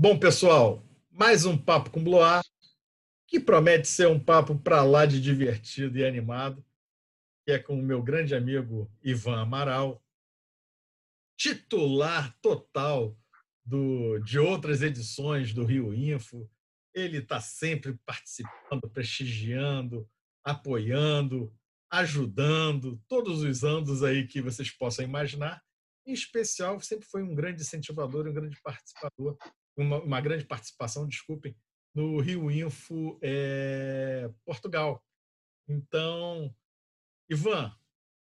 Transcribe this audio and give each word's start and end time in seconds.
Bom, 0.00 0.18
pessoal, 0.18 0.84
mais 1.10 1.44
um 1.44 1.58
papo 1.58 1.90
com 1.90 2.02
Bloar, 2.02 2.42
que 3.26 3.40
promete 3.40 3.88
ser 3.88 4.08
um 4.08 4.18
papo 4.18 4.58
para 4.58 4.82
lá 4.82 5.04
de 5.04 5.20
divertido 5.20 5.98
e 5.98 6.04
animado, 6.06 6.64
que 7.44 7.52
é 7.52 7.58
com 7.58 7.78
o 7.78 7.82
meu 7.82 8.02
grande 8.02 8.34
amigo 8.34 8.90
Ivan 9.02 9.40
Amaral, 9.40 10.02
titular 11.36 12.32
total 12.40 13.18
do, 13.64 14.18
de 14.20 14.38
outras 14.38 14.82
edições 14.82 15.52
do 15.52 15.64
Rio 15.64 15.92
Info. 15.92 16.48
Ele 16.94 17.18
está 17.18 17.40
sempre 17.40 17.98
participando, 18.06 18.88
prestigiando, 18.90 20.08
apoiando, 20.44 21.52
ajudando, 21.90 23.02
todos 23.08 23.42
os 23.42 23.64
anos 23.64 24.02
aí 24.02 24.26
que 24.26 24.40
vocês 24.40 24.70
possam 24.70 25.04
imaginar. 25.04 25.62
Em 26.08 26.12
especial, 26.12 26.80
sempre 26.80 27.06
foi 27.06 27.22
um 27.22 27.34
grande 27.34 27.60
incentivador, 27.62 28.26
um 28.26 28.32
grande 28.32 28.58
participador 28.62 29.36
uma, 29.78 30.02
uma 30.02 30.20
grande 30.20 30.44
participação, 30.44 31.06
desculpem, 31.06 31.56
no 31.94 32.20
Rio 32.20 32.50
Info 32.50 33.18
é, 33.22 34.30
Portugal. 34.44 35.02
Então, 35.68 36.54
Ivan, 37.30 37.72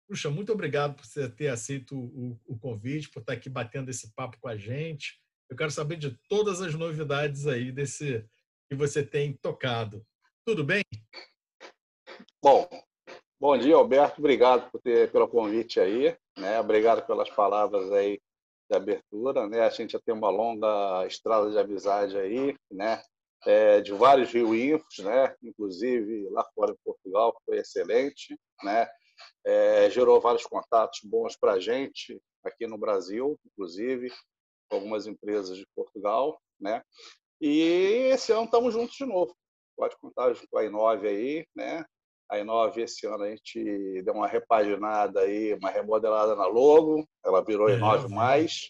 puxa, 0.07 0.29
muito 0.29 0.51
obrigado 0.51 0.95
por 0.95 1.05
você 1.05 1.29
ter 1.29 1.49
aceito 1.49 1.97
o, 1.97 2.39
o, 2.45 2.57
convite, 2.59 3.09
por 3.09 3.21
estar 3.21 3.33
aqui 3.33 3.49
batendo 3.49 3.89
esse 3.89 4.13
papo 4.13 4.37
com 4.39 4.47
a 4.47 4.57
gente. 4.57 5.19
Eu 5.49 5.55
quero 5.55 5.71
saber 5.71 5.97
de 5.97 6.17
todas 6.29 6.61
as 6.61 6.73
novidades 6.75 7.47
aí 7.47 7.71
desse 7.71 8.25
que 8.69 8.75
você 8.75 9.03
tem 9.03 9.33
tocado. 9.33 10.05
Tudo 10.45 10.63
bem? 10.63 10.83
Bom, 12.41 12.67
bom 13.39 13.57
dia, 13.57 13.75
Alberto. 13.75 14.19
Obrigado 14.19 14.69
por 14.69 14.81
ter, 14.81 15.11
pelo 15.11 15.27
convite 15.27 15.79
aí. 15.79 16.17
Né? 16.37 16.59
Obrigado 16.59 17.05
pelas 17.05 17.29
palavras 17.29 17.91
aí 17.91 18.19
de 18.69 18.77
abertura, 18.77 19.47
né? 19.47 19.61
A 19.61 19.69
gente 19.69 19.91
já 19.91 19.99
tem 19.99 20.13
uma 20.13 20.29
longa 20.29 21.05
estrada 21.07 21.49
de 21.49 21.57
amizade 21.57 22.17
aí, 22.17 22.55
né? 22.71 23.01
É, 23.45 23.81
de 23.81 23.93
vários 23.93 24.31
Rio 24.31 24.53
Infos, 24.53 24.99
né? 24.99 25.35
Inclusive 25.41 26.27
lá 26.29 26.45
fora 26.53 26.71
em 26.71 26.77
Portugal 26.83 27.35
foi 27.45 27.57
excelente, 27.57 28.37
né? 28.63 28.87
É, 29.45 29.89
gerou 29.89 30.21
vários 30.21 30.45
contatos 30.45 30.99
bons 31.03 31.35
para 31.35 31.53
a 31.53 31.59
gente 31.59 32.21
aqui 32.43 32.67
no 32.67 32.77
Brasil, 32.77 33.39
inclusive 33.45 34.11
algumas 34.69 35.07
empresas 35.07 35.57
de 35.57 35.65
Portugal, 35.75 36.39
né? 36.59 36.83
E 37.39 38.09
esse 38.11 38.31
ano 38.31 38.45
estamos 38.45 38.73
juntos 38.73 38.95
de 38.95 39.05
novo. 39.05 39.35
Pode 39.75 39.95
contar 39.97 40.33
com 40.49 40.57
a 40.57 40.65
Inove 40.65 41.07
aí, 41.07 41.47
né? 41.55 41.85
A 42.29 42.39
Inove, 42.39 42.81
esse 42.81 43.05
ano, 43.07 43.23
a 43.23 43.29
gente 43.29 44.01
deu 44.03 44.13
uma 44.13 44.27
repaginada 44.27 45.21
aí, 45.21 45.53
uma 45.53 45.69
remodelada 45.69 46.35
na 46.35 46.45
logo, 46.45 47.07
ela 47.23 47.43
virou 47.43 47.69
Inove+, 47.69 48.13
mais, 48.13 48.69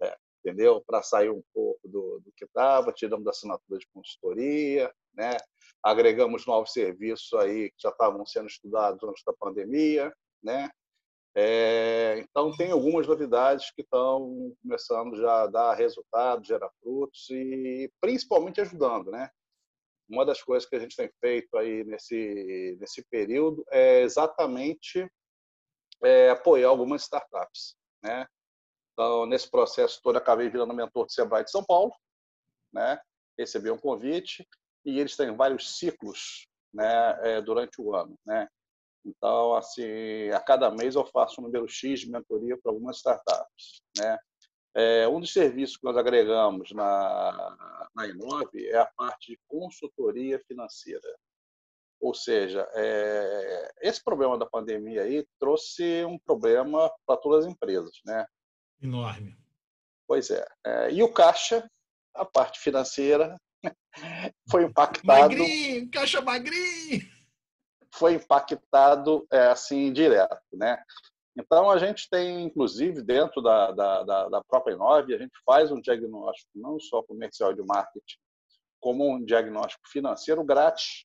é, 0.00 0.14
entendeu? 0.44 0.82
Para 0.86 1.02
sair 1.02 1.30
um 1.30 1.42
pouco 1.54 1.88
do, 1.88 2.20
do 2.20 2.32
que 2.36 2.44
estava, 2.44 2.92
tiramos 2.92 3.24
da 3.24 3.30
assinatura 3.30 3.78
de 3.78 3.86
consultoria, 3.94 4.92
né? 5.14 5.36
agregamos 5.82 6.44
novos 6.46 6.72
serviços 6.72 7.32
aí 7.34 7.70
que 7.70 7.82
já 7.82 7.90
estavam 7.90 8.26
sendo 8.26 8.48
estudados 8.48 9.02
antes 9.08 9.22
da 9.24 9.32
pandemia, 9.32 10.12
né? 10.42 10.68
É, 11.38 12.18
então, 12.18 12.50
tem 12.56 12.72
algumas 12.72 13.06
novidades 13.06 13.70
que 13.70 13.82
estão 13.82 14.52
começando 14.62 15.16
já 15.16 15.42
a 15.42 15.46
dar 15.46 15.74
resultados, 15.74 16.48
gerar 16.48 16.70
frutos 16.80 17.28
e 17.30 17.90
principalmente 18.00 18.60
ajudando, 18.60 19.10
né? 19.10 19.30
Uma 20.08 20.24
das 20.24 20.42
coisas 20.42 20.68
que 20.68 20.76
a 20.76 20.78
gente 20.78 20.96
tem 20.96 21.10
feito 21.20 21.56
aí 21.56 21.84
nesse, 21.84 22.76
nesse 22.80 23.04
período 23.08 23.64
é 23.70 24.02
exatamente 24.02 25.10
é, 26.04 26.30
apoiar 26.30 26.68
algumas 26.68 27.02
startups. 27.02 27.76
Né? 28.02 28.26
Então, 28.92 29.26
nesse 29.26 29.50
processo 29.50 30.00
todo, 30.02 30.16
acabei 30.16 30.48
virando 30.48 30.74
mentor 30.74 31.06
do 31.06 31.12
Sebrae 31.12 31.44
de 31.44 31.50
São 31.50 31.64
Paulo, 31.64 31.92
né? 32.72 32.98
recebi 33.38 33.70
um 33.70 33.78
convite 33.78 34.46
e 34.84 34.98
eles 34.98 35.16
têm 35.16 35.34
vários 35.34 35.78
ciclos 35.78 36.48
né, 36.72 37.18
é, 37.22 37.42
durante 37.42 37.80
o 37.80 37.94
ano. 37.94 38.18
Né? 38.24 38.48
Então, 39.04 39.54
assim, 39.54 40.30
a 40.30 40.40
cada 40.40 40.70
mês 40.70 40.94
eu 40.94 41.04
faço 41.06 41.40
um 41.40 41.44
número 41.44 41.68
X 41.68 42.00
de 42.00 42.10
mentoria 42.10 42.56
para 42.62 42.72
algumas 42.72 42.96
startups. 42.96 43.82
Né? 43.98 44.18
É, 44.78 45.08
um 45.08 45.18
dos 45.18 45.32
serviços 45.32 45.78
que 45.78 45.84
nós 45.84 45.96
agregamos 45.96 46.70
na, 46.72 47.88
na 47.94 48.06
Inove 48.06 48.68
é 48.68 48.76
a 48.76 48.84
parte 48.84 49.32
de 49.32 49.40
consultoria 49.48 50.38
financeira. 50.46 51.16
Ou 51.98 52.12
seja, 52.12 52.68
é, 52.74 53.72
esse 53.80 54.04
problema 54.04 54.36
da 54.36 54.44
pandemia 54.44 55.00
aí 55.00 55.26
trouxe 55.40 56.04
um 56.04 56.18
problema 56.18 56.92
para 57.06 57.16
todas 57.16 57.46
as 57.46 57.50
empresas, 57.50 57.98
né? 58.04 58.26
Enorme. 58.82 59.34
Pois 60.06 60.30
é. 60.30 60.46
é 60.66 60.92
e 60.92 61.02
o 61.02 61.10
caixa, 61.10 61.66
a 62.14 62.26
parte 62.26 62.60
financeira, 62.60 63.40
foi 64.50 64.64
impactado. 64.64 65.06
Magrinho, 65.06 65.90
caixa 65.90 66.20
magrinho! 66.20 67.16
Foi 67.94 68.12
impactado 68.12 69.26
é, 69.32 69.46
assim 69.46 69.90
direto, 69.90 70.38
né? 70.52 70.76
Então, 71.38 71.70
a 71.70 71.78
gente 71.78 72.08
tem, 72.08 72.42
inclusive, 72.44 73.02
dentro 73.02 73.42
da, 73.42 73.70
da, 73.70 74.02
da, 74.02 74.28
da 74.28 74.44
própria 74.44 74.74
Inove, 74.74 75.14
a 75.14 75.18
gente 75.18 75.38
faz 75.44 75.70
um 75.70 75.80
diagnóstico 75.80 76.50
não 76.54 76.80
só 76.80 77.02
comercial 77.02 77.52
de 77.52 77.62
marketing, 77.62 78.16
como 78.80 79.10
um 79.10 79.22
diagnóstico 79.22 79.86
financeiro 79.88 80.42
grátis 80.42 81.04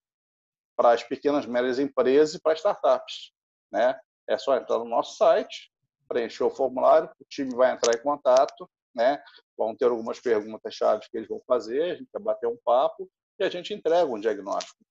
para 0.76 0.94
as 0.94 1.04
pequenas 1.04 1.46
e 1.46 1.50
médias 1.50 1.80
empresas 1.80 2.36
e 2.36 2.42
para 2.42 2.54
startups. 2.54 3.34
Né? 3.72 4.00
É 4.28 4.38
só 4.38 4.56
entrar 4.56 4.80
no 4.80 4.86
nosso 4.86 5.18
site, 5.18 5.70
preencher 6.08 6.44
o 6.44 6.50
formulário, 6.50 7.10
o 7.20 7.26
time 7.30 7.54
vai 7.54 7.74
entrar 7.74 7.94
em 7.94 8.02
contato, 8.02 8.70
né? 8.96 9.22
vão 9.58 9.76
ter 9.76 9.86
algumas 9.86 10.20
perguntas-chave 10.20 11.08
que 11.10 11.18
eles 11.18 11.28
vão 11.28 11.42
fazer, 11.46 11.92
a 11.92 11.96
gente 11.96 12.10
vai 12.14 12.22
bater 12.22 12.48
um 12.48 12.58
papo 12.64 13.10
e 13.38 13.44
a 13.44 13.50
gente 13.50 13.74
entrega 13.74 14.06
um 14.06 14.20
diagnóstico 14.20 14.84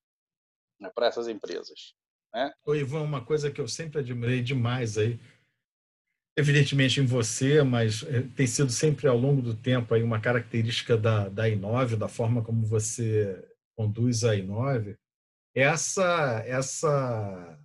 né, 0.78 0.90
para 0.94 1.06
essas 1.06 1.28
empresas. 1.28 1.94
Né? 2.32 2.52
Ivan, 2.74 3.02
uma 3.02 3.24
coisa 3.24 3.50
que 3.50 3.60
eu 3.60 3.68
sempre 3.68 4.00
admirei 4.00 4.40
demais 4.40 4.96
aí, 4.96 5.20
evidentemente 6.36 7.00
em 7.00 7.06
você, 7.06 7.62
mas 7.62 8.02
eh, 8.04 8.22
tem 8.36 8.46
sido 8.46 8.70
sempre 8.70 9.06
ao 9.06 9.16
longo 9.16 9.42
do 9.42 9.54
tempo 9.54 9.94
aí 9.94 10.02
uma 10.02 10.20
característica 10.20 10.96
da, 10.96 11.28
da 11.28 11.48
Inove, 11.48 11.96
da 11.96 12.08
forma 12.08 12.42
como 12.42 12.64
você 12.64 13.44
conduz 13.76 14.24
a 14.24 14.34
Inove, 14.36 14.96
é 15.54 15.62
essa, 15.62 16.42
essa, 16.46 17.58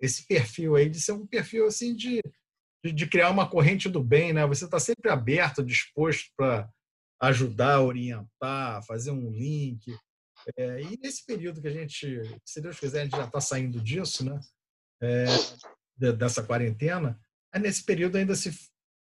esse 0.00 0.26
perfil 0.26 0.76
aí 0.76 0.88
de 0.88 1.00
ser 1.00 1.12
um 1.12 1.26
perfil 1.26 1.66
assim 1.66 1.94
de, 1.94 2.20
de, 2.84 2.92
de 2.92 3.06
criar 3.06 3.30
uma 3.30 3.48
corrente 3.48 3.88
do 3.88 4.02
bem, 4.02 4.32
né? 4.32 4.46
Você 4.46 4.64
está 4.64 4.80
sempre 4.80 5.10
aberto, 5.10 5.62
disposto 5.62 6.30
para 6.36 6.68
ajudar, 7.20 7.82
orientar, 7.82 8.84
fazer 8.86 9.10
um 9.10 9.30
link. 9.30 9.94
É, 10.56 10.80
e 10.80 10.98
nesse 11.02 11.26
período 11.26 11.60
que 11.60 11.68
a 11.68 11.72
gente, 11.72 12.22
se 12.44 12.60
Deus 12.62 12.80
quiser, 12.80 13.00
a 13.00 13.04
gente 13.04 13.16
já 13.16 13.26
está 13.26 13.40
saindo 13.40 13.80
disso, 13.80 14.24
né? 14.24 14.40
É, 15.02 15.26
dessa 16.12 16.42
quarentena, 16.42 17.20
nesse 17.58 17.84
período 17.84 18.16
ainda 18.16 18.34
se 18.34 18.50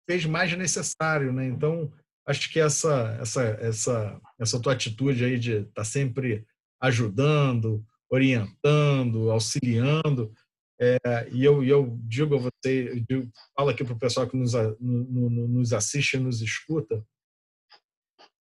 fez 0.08 0.26
mais 0.26 0.56
necessário, 0.56 1.34
né? 1.34 1.48
Então, 1.48 1.92
acho 2.28 2.52
que 2.52 2.60
essa 2.60 3.18
essa 3.20 3.42
essa 3.42 4.22
essa 4.40 4.62
tua 4.62 4.74
atitude 4.74 5.26
aí 5.26 5.40
de 5.40 5.54
estar 5.58 5.72
tá 5.74 5.84
sempre 5.84 6.46
ajudando, 6.82 7.86
orientando, 8.10 9.32
auxiliando, 9.32 10.32
é, 10.80 11.30
e 11.32 11.44
eu, 11.44 11.64
eu 11.64 11.98
digo 12.02 12.36
a 12.36 12.40
você, 12.40 12.90
eu 12.90 13.00
digo, 13.00 13.32
falo 13.56 13.70
aqui 13.70 13.84
para 13.84 13.94
o 13.94 14.00
pessoal 14.00 14.28
que 14.28 14.36
nos, 14.36 14.54
no, 14.54 15.30
no, 15.30 15.48
nos 15.48 15.72
assiste 15.72 16.16
e 16.16 16.20
nos 16.20 16.42
escuta, 16.42 17.06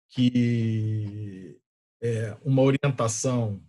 que 0.09 1.59
é, 2.01 2.37
uma 2.43 2.61
orientação 2.61 3.61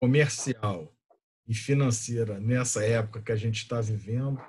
comercial 0.00 0.94
e 1.48 1.54
financeira 1.54 2.38
nessa 2.38 2.84
época 2.84 3.22
que 3.22 3.32
a 3.32 3.36
gente 3.36 3.62
está 3.62 3.80
vivendo 3.80 4.40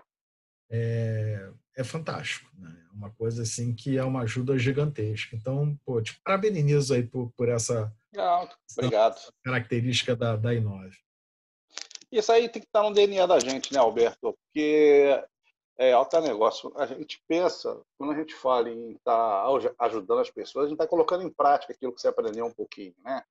é, 0.69 1.49
é 1.75 1.83
fantástico. 1.83 2.49
Né? 2.57 2.85
É 2.89 2.93
uma 2.93 3.11
coisa 3.11 3.43
assim 3.43 3.73
que 3.73 3.97
é 3.97 4.03
uma 4.03 4.21
ajuda 4.21 4.57
gigantesca. 4.57 5.35
Então, 5.35 5.77
pô, 5.85 6.01
te 6.01 6.19
parabenizo 6.23 6.93
aí 6.93 7.03
por, 7.03 7.31
por 7.35 7.49
essa, 7.49 7.93
obrigado. 8.77 9.17
Essa 9.17 9.33
característica 9.43 10.15
da, 10.15 10.35
da 10.35 10.53
Inove. 10.53 10.97
Isso 12.11 12.31
aí 12.31 12.47
tem 12.49 12.61
que 12.61 12.67
estar 12.67 12.83
no 12.83 12.93
DNA 12.93 13.25
da 13.25 13.39
gente, 13.39 13.73
né, 13.73 13.79
Alberto? 13.79 14.33
Porque 14.33 15.23
é 15.77 15.91
alto 15.91 16.19
negócio. 16.21 16.71
A 16.75 16.85
gente 16.85 17.21
pensa, 17.27 17.79
quando 17.97 18.13
a 18.13 18.15
gente 18.15 18.33
fala 18.33 18.69
em 18.69 18.93
estar 18.93 19.45
ajudando 19.79 20.21
as 20.21 20.31
pessoas, 20.31 20.65
a 20.65 20.69
gente 20.69 20.77
está 20.77 20.87
colocando 20.87 21.23
em 21.23 21.29
prática 21.29 21.73
aquilo 21.73 21.93
que 21.93 22.01
você 22.01 22.07
aprendeu 22.07 22.45
um 22.45 22.53
pouquinho, 22.53 22.95
né? 23.03 23.21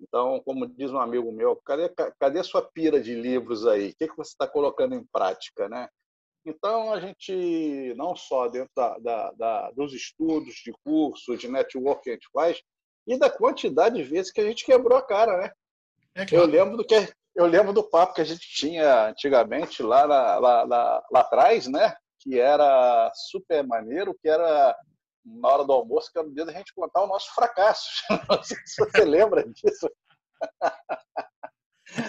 Então, 0.00 0.40
como 0.40 0.66
diz 0.66 0.90
um 0.90 0.98
amigo 0.98 1.32
meu, 1.32 1.56
cadê, 1.56 1.88
cadê 2.18 2.40
a 2.40 2.44
sua 2.44 2.62
pira 2.62 3.00
de 3.00 3.14
livros 3.14 3.66
aí? 3.66 3.90
O 3.90 3.96
que, 3.96 4.08
que 4.08 4.16
você 4.16 4.32
está 4.32 4.46
colocando 4.46 4.94
em 4.94 5.04
prática, 5.04 5.68
né? 5.68 5.88
Então, 6.46 6.92
a 6.92 7.00
gente, 7.00 7.94
não 7.96 8.14
só 8.14 8.48
dentro 8.48 8.70
da, 8.76 8.98
da, 8.98 9.32
da, 9.32 9.70
dos 9.70 9.94
estudos, 9.94 10.54
de 10.56 10.72
cursos, 10.84 11.38
de 11.38 11.48
network 11.48 12.02
que 12.02 12.10
a 12.10 12.12
gente 12.14 12.28
faz, 12.32 12.62
e 13.06 13.18
da 13.18 13.30
quantidade 13.30 13.96
de 13.96 14.02
vezes 14.02 14.30
que 14.30 14.40
a 14.40 14.44
gente 14.44 14.64
quebrou 14.64 14.98
a 14.98 15.02
cara, 15.02 15.38
né? 15.38 15.52
É 16.14 16.26
claro. 16.26 16.44
Eu 16.44 16.48
lembro 16.50 16.76
do 16.76 16.84
que 16.84 16.94
eu 17.34 17.46
lembro 17.46 17.72
do 17.72 17.82
papo 17.82 18.14
que 18.14 18.20
a 18.20 18.24
gente 18.24 18.46
tinha 18.48 19.08
antigamente 19.08 19.82
lá, 19.82 20.04
lá, 20.04 20.38
lá, 20.38 21.02
lá 21.10 21.20
atrás, 21.20 21.66
né? 21.66 21.96
que 22.24 22.40
era 22.40 23.12
super 23.14 23.62
maneiro, 23.66 24.16
que 24.20 24.28
era 24.28 24.74
na 25.24 25.48
hora 25.48 25.64
do 25.64 25.72
almoço, 25.72 26.10
que 26.10 26.18
era 26.18 26.26
o 26.26 26.34
dia 26.34 26.46
da 26.46 26.52
gente 26.52 26.74
contar 26.74 27.02
os 27.02 27.08
nossos 27.08 27.28
fracassos. 27.28 28.02
Não 28.28 28.42
sei 28.42 28.56
se 28.64 28.82
você 28.82 29.04
lembra 29.04 29.44
disso. 29.46 29.90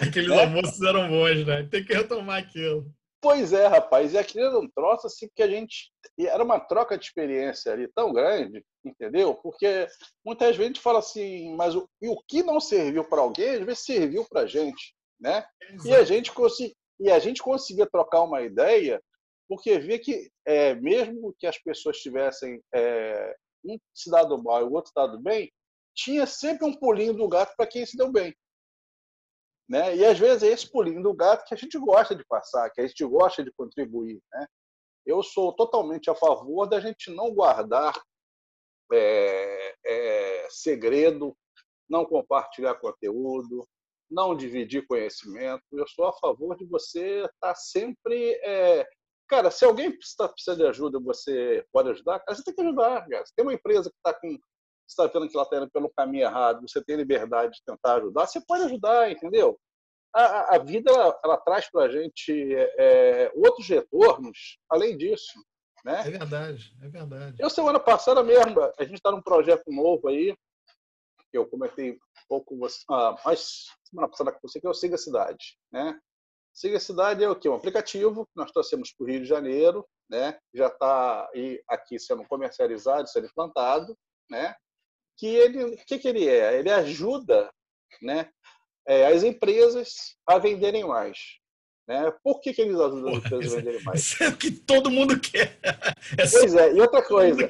Aqueles 0.02 0.32
é? 0.32 0.40
almoços 0.42 0.80
eram 0.82 1.08
bons, 1.08 1.46
né? 1.46 1.68
Tem 1.70 1.84
que 1.84 1.92
retomar 1.92 2.42
aquilo. 2.42 2.90
Pois 3.20 3.52
é, 3.52 3.66
rapaz. 3.66 4.12
E 4.12 4.18
aquilo 4.18 4.46
era 4.46 4.58
um 4.58 4.68
troço 4.68 5.06
assim 5.06 5.28
que 5.34 5.42
a 5.42 5.48
gente. 5.48 5.90
Era 6.18 6.42
uma 6.42 6.60
troca 6.60 6.96
de 6.96 7.04
experiência 7.04 7.72
ali 7.72 7.88
tão 7.88 8.12
grande, 8.12 8.64
entendeu? 8.84 9.34
Porque 9.34 9.86
muitas 10.24 10.48
vezes 10.56 10.60
a 10.60 10.66
gente 10.68 10.80
fala 10.80 10.98
assim, 10.98 11.54
mas 11.56 11.74
o, 11.74 11.88
e 12.00 12.08
o 12.08 12.16
que 12.28 12.42
não 12.42 12.60
serviu 12.60 13.04
para 13.04 13.20
alguém, 13.20 13.50
às 13.50 13.64
vezes 13.64 13.84
serviu 13.84 14.24
para 14.28 14.42
a 14.42 14.46
gente, 14.46 14.94
né? 15.20 15.44
E 15.84 15.94
a 15.94 16.04
gente, 16.04 16.32
consegui, 16.32 16.74
e 17.00 17.10
a 17.10 17.18
gente 17.18 17.42
conseguia 17.42 17.86
trocar 17.86 18.22
uma 18.22 18.42
ideia, 18.42 19.02
porque 19.48 19.78
via 19.78 19.98
que, 19.98 20.30
é, 20.44 20.74
mesmo 20.74 21.34
que 21.38 21.46
as 21.46 21.58
pessoas 21.58 21.98
tivessem 21.98 22.60
é, 22.74 23.34
um 23.64 23.78
se 23.94 24.10
dado 24.10 24.42
mal 24.42 24.60
e 24.60 24.64
o 24.64 24.72
outro 24.72 24.88
se 24.88 24.94
dado 24.94 25.20
bem, 25.20 25.50
tinha 25.94 26.26
sempre 26.26 26.66
um 26.66 26.74
pulinho 26.74 27.14
do 27.14 27.28
gato 27.28 27.54
para 27.56 27.66
quem 27.66 27.84
se 27.84 27.96
deu 27.96 28.12
bem. 28.12 28.34
Né? 29.68 29.96
E 29.96 30.04
às 30.04 30.18
vezes 30.18 30.42
é 30.42 30.48
esse 30.48 30.70
pulinho 30.70 31.02
do 31.02 31.12
gato 31.12 31.44
que 31.44 31.54
a 31.54 31.56
gente 31.56 31.78
gosta 31.78 32.14
de 32.14 32.24
passar, 32.24 32.70
que 32.70 32.80
a 32.80 32.86
gente 32.86 33.04
gosta 33.04 33.42
de 33.42 33.52
contribuir. 33.52 34.20
Né? 34.32 34.46
Eu 35.04 35.22
sou 35.22 35.52
totalmente 35.52 36.08
a 36.08 36.14
favor 36.14 36.66
da 36.66 36.80
gente 36.80 37.10
não 37.10 37.32
guardar 37.32 37.94
é, 38.92 39.74
é, 39.84 40.46
segredo, 40.50 41.36
não 41.88 42.04
compartilhar 42.04 42.74
conteúdo, 42.76 43.66
não 44.10 44.36
dividir 44.36 44.86
conhecimento. 44.86 45.62
Eu 45.72 45.86
sou 45.88 46.06
a 46.06 46.12
favor 46.12 46.56
de 46.56 46.64
você 46.66 47.24
estar 47.24 47.30
tá 47.40 47.54
sempre. 47.54 48.32
É... 48.44 48.86
Cara, 49.28 49.50
se 49.50 49.64
alguém 49.64 49.90
precisa, 49.90 50.56
de 50.56 50.64
ajuda, 50.64 51.00
você 51.00 51.66
pode 51.72 51.90
ajudar, 51.90 52.20
cara, 52.20 52.36
você 52.36 52.44
tem 52.44 52.54
que 52.54 52.60
ajudar. 52.60 53.06
Cara. 53.08 53.24
Tem 53.34 53.44
uma 53.44 53.54
empresa 53.54 53.90
que 53.90 53.96
está 53.96 54.14
com 54.18 54.38
está 54.88 55.06
vendo 55.06 55.28
que 55.28 55.36
ela 55.36 55.44
está 55.44 55.56
indo 55.56 55.70
pelo 55.70 55.90
caminho 55.90 56.24
errado, 56.24 56.66
você 56.66 56.82
tem 56.82 56.96
liberdade 56.96 57.54
de 57.54 57.64
tentar 57.64 57.96
ajudar, 57.96 58.26
você 58.26 58.40
pode 58.40 58.64
ajudar, 58.64 59.10
entendeu? 59.10 59.58
A, 60.14 60.56
a 60.56 60.58
vida 60.58 60.90
ela, 60.90 61.20
ela 61.22 61.36
traz 61.36 61.70
para 61.70 61.84
a 61.84 61.88
gente 61.90 62.54
é, 62.78 63.30
outros 63.34 63.68
retornos 63.68 64.58
além 64.70 64.96
disso. 64.96 65.38
Né? 65.84 66.00
É 66.00 66.10
verdade, 66.10 66.74
é 66.82 66.88
verdade. 66.88 67.36
Eu, 67.38 67.50
semana 67.50 67.78
passada 67.78 68.22
mesmo, 68.22 68.60
a 68.60 68.82
gente 68.82 68.94
está 68.96 69.10
num 69.10 69.22
projeto 69.22 69.70
novo 69.70 70.08
aí, 70.08 70.34
que 71.30 71.38
eu 71.38 71.46
comentei 71.46 71.92
um 71.92 71.98
pouco, 72.28 72.58
ah, 72.90 73.16
mas 73.24 73.66
semana 73.84 74.08
passada 74.08 74.32
com 74.32 74.40
você, 74.42 74.60
que 74.60 74.66
é 74.66 74.70
o 74.70 74.74
Siga 74.74 74.96
Cidade. 74.96 75.58
Né? 75.70 75.98
Siga 76.52 76.80
Cidade 76.80 77.22
é 77.22 77.28
o 77.28 77.36
quê? 77.36 77.48
Um 77.48 77.54
aplicativo 77.54 78.24
que 78.26 78.32
nós 78.36 78.50
trouxemos 78.50 78.92
para 78.92 79.04
o 79.04 79.06
Rio 79.06 79.20
de 79.20 79.26
Janeiro, 79.26 79.86
né? 80.08 80.38
já 80.54 80.68
está 80.68 81.28
aqui 81.68 81.98
sendo 81.98 82.24
comercializado, 82.24 83.08
sendo 83.08 83.26
implantado, 83.26 83.96
né? 84.30 84.56
Que 85.16 85.26
ele, 85.26 85.64
o 85.64 85.76
que, 85.86 85.98
que 85.98 86.08
ele 86.08 86.28
é? 86.28 86.58
Ele 86.58 86.70
ajuda, 86.70 87.50
né, 88.02 88.28
é, 88.86 89.06
as 89.06 89.22
empresas 89.22 90.16
a 90.26 90.38
venderem 90.38 90.84
mais. 90.84 91.18
Né? 91.88 92.12
Por 92.22 92.40
que, 92.40 92.52
que 92.52 92.62
eles 92.62 92.78
ajudam 92.78 93.12
as 93.12 93.18
empresas 93.18 93.52
a 93.52 93.56
venderem 93.56 93.82
mais? 93.82 94.00
Isso 94.00 94.22
é 94.22 94.28
o 94.28 94.36
que 94.36 94.50
todo 94.50 94.90
mundo 94.90 95.18
quer. 95.20 95.58
É 96.18 96.28
pois 96.30 96.54
é, 96.54 96.72
e 96.72 96.80
outra 96.80 97.02
coisa. 97.02 97.46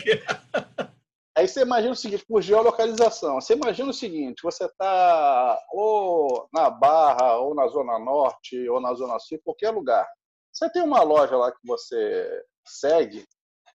Aí 1.36 1.46
você 1.46 1.60
imagina 1.60 1.92
o 1.92 1.96
seguinte, 1.96 2.24
por 2.26 2.40
geolocalização. 2.40 3.34
Você 3.34 3.52
imagina 3.52 3.90
o 3.90 3.94
seguinte, 3.94 4.42
você 4.42 4.64
está 4.64 5.62
ou 5.70 6.48
na 6.50 6.70
Barra, 6.70 7.36
ou 7.36 7.54
na 7.54 7.66
Zona 7.68 7.98
Norte, 7.98 8.66
ou 8.70 8.80
na 8.80 8.94
Zona 8.94 9.18
Sul, 9.18 9.38
qualquer 9.44 9.70
lugar. 9.70 10.08
Você 10.50 10.70
tem 10.70 10.82
uma 10.82 11.02
loja 11.02 11.36
lá 11.36 11.52
que 11.52 11.58
você 11.62 12.42
segue, 12.66 13.26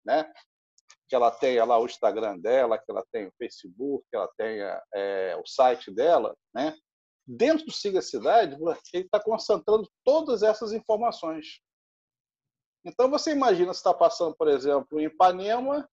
né? 0.06 0.31
Que 1.07 1.15
ela 1.15 1.31
tenha 1.31 1.63
lá 1.63 1.80
o 1.80 1.86
Instagram 1.86 2.38
dela, 2.39 2.77
que 2.77 2.92
ela 2.92 3.04
tenha 3.12 3.30
o 3.30 3.33
Facebook, 3.38 4.06
que 4.09 4.15
ela 4.15 4.30
tenha 4.38 4.81
é, 4.94 5.38
o 5.42 5.45
site 5.45 5.89
dela, 5.92 6.36
né? 6.54 6.75
Dentro 7.25 7.65
do 7.65 7.71
Siga 7.71 8.01
Cidade, 8.01 8.56
ele 8.94 9.06
está 9.06 9.19
concentrando 9.19 9.89
todas 10.04 10.44
essas 10.44 10.74
informações. 10.74 11.62
Então 12.86 13.09
você 13.09 13.31
imagina 13.31 13.74
se 13.74 13.80
está 13.80 13.94
passando, 13.94 14.36
por 14.36 14.48
exemplo, 14.48 15.00
em 15.00 15.06
Ipanema, 15.06 15.89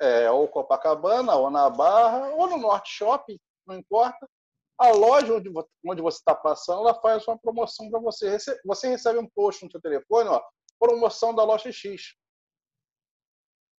é, 0.00 0.30
ou 0.30 0.48
Copacabana, 0.48 1.34
ou 1.36 1.50
na 1.50 1.70
Barra, 1.70 2.28
ou 2.34 2.48
no 2.48 2.58
Norte 2.58 2.90
Shopping, 2.90 3.38
não 3.66 3.76
importa. 3.76 4.28
A 4.76 4.90
loja 4.90 5.34
onde, 5.34 5.50
onde 5.86 6.02
você 6.02 6.18
está 6.18 6.34
passando, 6.34 6.80
ela 6.80 7.00
faz 7.00 7.26
uma 7.28 7.38
promoção 7.38 7.88
para 7.88 8.00
você. 8.00 8.36
Você 8.64 8.88
recebe 8.88 9.18
um 9.18 9.28
post 9.28 9.64
no 9.64 9.70
seu 9.70 9.80
telefone, 9.80 10.28
ó, 10.28 10.42
promoção 10.78 11.34
da 11.34 11.44
loja 11.44 11.70
X 11.70 12.16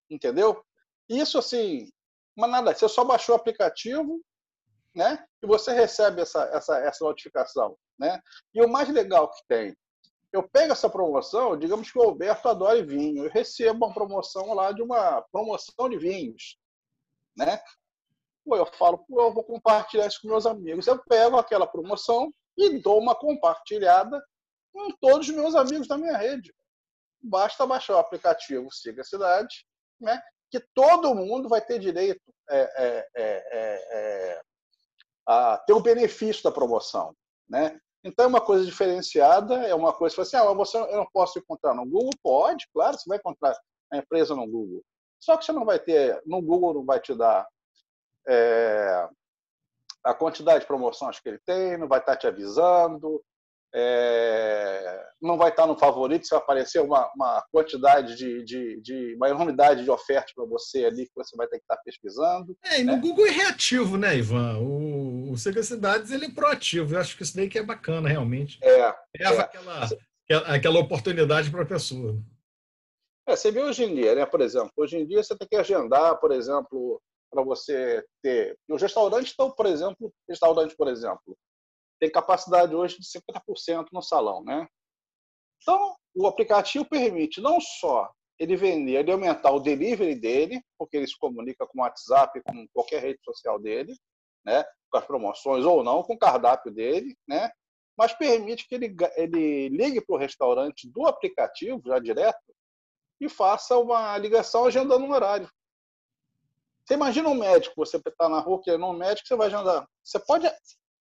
entendeu? 0.10 0.64
Isso 1.10 1.38
assim, 1.38 1.90
mas 2.36 2.50
nada, 2.50 2.74
você 2.74 2.88
só 2.90 3.04
baixou 3.04 3.36
o 3.36 3.38
aplicativo, 3.38 4.22
né? 4.94 5.26
E 5.42 5.48
você 5.48 5.74
recebe 5.74 6.22
essa, 6.22 6.44
essa, 6.54 6.78
essa 6.80 7.06
notificação, 7.06 7.78
né? 7.98 8.22
E 8.54 8.62
o 8.64 8.70
mais 8.70 8.90
legal 8.90 9.30
que 9.32 9.42
tem, 9.48 9.76
eu 10.34 10.48
pego 10.50 10.74
essa 10.74 10.90
promoção, 10.90 11.58
digamos 11.58 11.90
que 11.92 11.98
o 11.98 12.04
Alberto 12.04 12.50
adora 12.50 12.84
vinho, 12.86 13.24
eu 13.24 13.32
recebo 13.32 13.86
uma 13.86 13.94
promoção 13.94 14.54
lá 14.54 14.72
de 14.72 14.82
uma 14.82 15.22
promoção 15.32 15.90
de 15.90 15.98
vinhos, 15.98 16.58
né? 17.38 17.62
Pô, 18.44 18.56
eu 18.58 18.66
falo, 18.66 19.00
pô, 19.08 19.22
eu 19.22 19.34
vou 19.34 19.44
compartilhar 19.44 20.08
isso 20.08 20.22
com 20.22 20.28
meus 20.28 20.46
amigos. 20.46 20.86
Eu 20.86 21.02
pego 21.06 21.38
aquela 21.38 21.66
promoção 21.66 22.32
e 22.56 22.78
dou 22.80 23.00
uma 23.00 23.16
compartilhada 23.16 24.24
com 24.72 24.92
todos 25.02 25.28
os 25.28 25.34
meus 25.34 25.56
amigos 25.56 25.88
da 25.88 25.98
minha 25.98 26.16
rede. 26.16 26.54
Basta 27.22 27.66
baixar 27.66 27.96
o 27.96 28.00
aplicativo 28.00 28.72
Siga 28.72 29.02
a 29.02 29.06
Cidade, 29.06 29.66
né, 30.06 30.22
que 30.52 30.60
todo 30.74 31.16
mundo 31.16 31.50
vai 31.50 31.60
ter 31.60 31.80
direito 31.80 32.22
é, 32.50 32.60
é, 32.60 33.08
é, 33.16 33.48
é, 33.52 33.82
é 33.92 34.42
a 35.28 35.58
ter 35.58 35.74
o 35.74 35.82
benefício 35.82 36.44
da 36.44 36.52
promoção. 36.52 37.14
Né? 37.50 37.80
Então, 38.04 38.26
é 38.26 38.28
uma 38.28 38.42
coisa 38.42 38.64
diferenciada, 38.64 39.56
é 39.68 39.74
uma 39.74 39.92
coisa 39.92 40.16
que 40.16 40.22
assim, 40.22 40.38
ah, 40.38 40.46
eu 40.46 40.98
não 40.98 41.08
posso 41.12 41.40
encontrar 41.40 41.74
no 41.74 41.86
Google? 41.86 42.12
Pode, 42.22 42.68
claro, 42.72 42.98
você 42.98 43.10
vai 43.10 43.18
encontrar 43.18 43.58
a 43.92 43.98
empresa 43.98 44.36
no 44.36 44.46
Google. 44.46 44.84
Só 45.20 45.36
que 45.36 45.44
você 45.44 45.52
não 45.52 45.66
vai 45.66 45.80
ter, 45.80 46.22
no 46.26 46.40
Google 46.42 46.76
não 46.76 46.86
vai 46.86 47.00
te 47.00 47.16
dar 47.16 47.48
é, 48.28 49.10
a 50.04 50.14
quantidade 50.14 50.60
de 50.60 50.68
promoções 50.68 51.20
que 51.20 51.28
ele 51.28 51.40
tem, 51.44 51.78
não 51.78 51.88
vai 51.88 52.00
estar 52.00 52.16
te 52.16 52.28
avisando, 52.28 53.24
é, 53.78 55.06
não 55.22 55.38
vai 55.38 55.50
estar 55.50 55.68
no 55.68 55.78
favorito, 55.78 56.26
se 56.26 56.30
vai 56.30 56.40
aparecer 56.40 56.80
uma, 56.82 57.12
uma 57.14 57.46
quantidade 57.52 58.16
de, 58.16 58.42
de, 58.46 58.80
de, 58.82 59.16
uma 59.16 59.28
enormidade 59.28 59.84
de 59.84 59.92
ofertas 59.92 60.34
para 60.34 60.46
você 60.46 60.86
ali 60.86 61.06
que 61.06 61.12
você 61.14 61.36
vai 61.36 61.46
ter 61.48 61.58
que 61.58 61.64
estar 61.64 61.76
pesquisando. 61.84 62.56
É, 62.64 62.80
e 62.80 62.84
no 62.86 62.94
né? 62.94 63.02
Google 63.02 63.28
é 63.28 63.32
reativo, 63.32 63.98
né, 63.98 64.16
Ivan? 64.16 64.60
O, 64.60 65.32
o 65.32 65.38
Cidades 65.38 66.12
ele 66.12 66.28
é 66.28 66.32
proativo. 66.32 66.96
Eu 66.96 67.00
acho 67.02 67.18
que 67.18 67.24
isso 67.24 67.36
daí 67.36 67.50
que 67.50 67.60
é 67.60 67.64
bacana, 67.64 68.08
realmente. 68.08 68.58
É. 68.64 68.96
Leva 69.20 69.42
é. 69.42 69.44
Aquela, 69.44 70.56
aquela 70.56 70.80
oportunidade 70.80 71.52
para 71.52 71.64
a 71.64 71.68
pessoa. 71.68 72.18
É, 73.28 73.36
você 73.36 73.52
vê 73.52 73.62
hoje 73.62 73.84
em 73.84 73.94
dia, 73.94 74.16
né? 74.16 74.26
Por 74.26 74.40
exemplo, 74.40 74.72
hoje 74.78 74.98
em 74.98 75.06
dia 75.06 75.22
você 75.22 75.36
tem 75.36 75.48
que 75.50 75.58
agendar, 75.58 76.18
por 76.20 76.32
exemplo, 76.32 77.02
para 77.30 77.44
você 77.44 78.06
ter. 78.24 78.58
Os 78.70 78.82
restaurantes 78.82 79.32
estão, 79.32 79.52
por 79.52 79.66
exemplo, 79.66 80.14
restaurantes, 80.30 80.78
por 80.78 80.88
exemplo, 80.88 81.36
tem 82.06 82.12
capacidade 82.12 82.76
hoje 82.76 83.00
de 83.00 83.08
50% 83.08 83.88
no 83.92 84.02
salão, 84.02 84.44
né? 84.44 84.68
Então, 85.62 85.96
o 86.14 86.28
aplicativo 86.28 86.86
permite 86.86 87.42
não 87.42 87.60
só 87.60 88.12
ele 88.38 88.56
vender, 88.56 89.00
ele 89.00 89.12
aumentar 89.12 89.52
o 89.52 89.60
delivery 89.60 90.14
dele, 90.14 90.62
porque 90.78 90.98
ele 90.98 91.08
se 91.08 91.18
comunica 91.18 91.66
com 91.66 91.80
o 91.80 91.82
WhatsApp, 91.82 92.42
com 92.44 92.68
qualquer 92.74 93.02
rede 93.02 93.20
social 93.24 93.60
dele, 93.60 93.96
né? 94.46 94.64
Com 94.92 94.98
as 94.98 95.06
promoções 95.06 95.66
ou 95.66 95.84
não, 95.84 96.04
com 96.04 96.14
o 96.14 96.20
cardápio 96.20 96.72
dele, 96.72 97.16
né? 97.28 97.50
Mas 97.98 98.14
permite 98.14 98.68
que 98.68 98.76
ele, 98.76 98.96
ele 99.16 99.70
ligue 99.70 100.02
para 100.02 100.16
o 100.16 100.20
restaurante 100.20 100.88
do 100.90 101.08
aplicativo, 101.08 101.82
já 101.86 101.98
direto, 101.98 102.54
e 103.20 103.28
faça 103.28 103.78
uma 103.78 104.18
ligação 104.18 104.66
agendando 104.66 105.06
um 105.06 105.12
horário. 105.12 105.50
Você 106.86 106.94
imagina 106.94 107.30
um 107.30 107.36
médico, 107.36 107.74
você 107.78 107.98
está 107.98 108.30
na 108.30 108.40
rua 108.40 108.62
querendo 108.62 108.86
um 108.86 108.94
médico, 108.94 109.28
você 109.28 109.36
vai 109.36 109.48
agendar. 109.48 109.88
Você 110.04 110.20
pode 110.20 110.46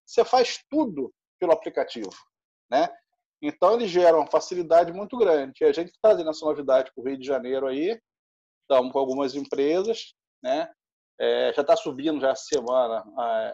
você 0.07 0.25
faz 0.25 0.63
tudo 0.71 1.13
pelo 1.39 1.53
aplicativo, 1.53 2.11
né? 2.71 2.89
Então 3.43 3.75
ele 3.75 3.87
gera 3.87 4.17
uma 4.17 4.31
facilidade 4.31 4.93
muito 4.93 5.17
grande. 5.19 5.59
E 5.61 5.65
a 5.65 5.73
gente 5.73 5.89
está 5.89 6.09
trazendo 6.09 6.31
essa 6.31 6.45
novidade 6.45 6.91
para 6.95 7.03
o 7.03 7.07
Rio 7.07 7.19
de 7.19 7.27
Janeiro 7.27 7.67
aí, 7.67 8.01
estamos 8.63 8.93
com 8.93 8.99
algumas 8.99 9.35
empresas, 9.35 10.15
né? 10.43 10.73
É, 11.21 11.53
já 11.55 11.63
está 11.63 11.77
subindo 11.77 12.21
já 12.21 12.31
essa 12.31 12.45
semana 12.45 13.05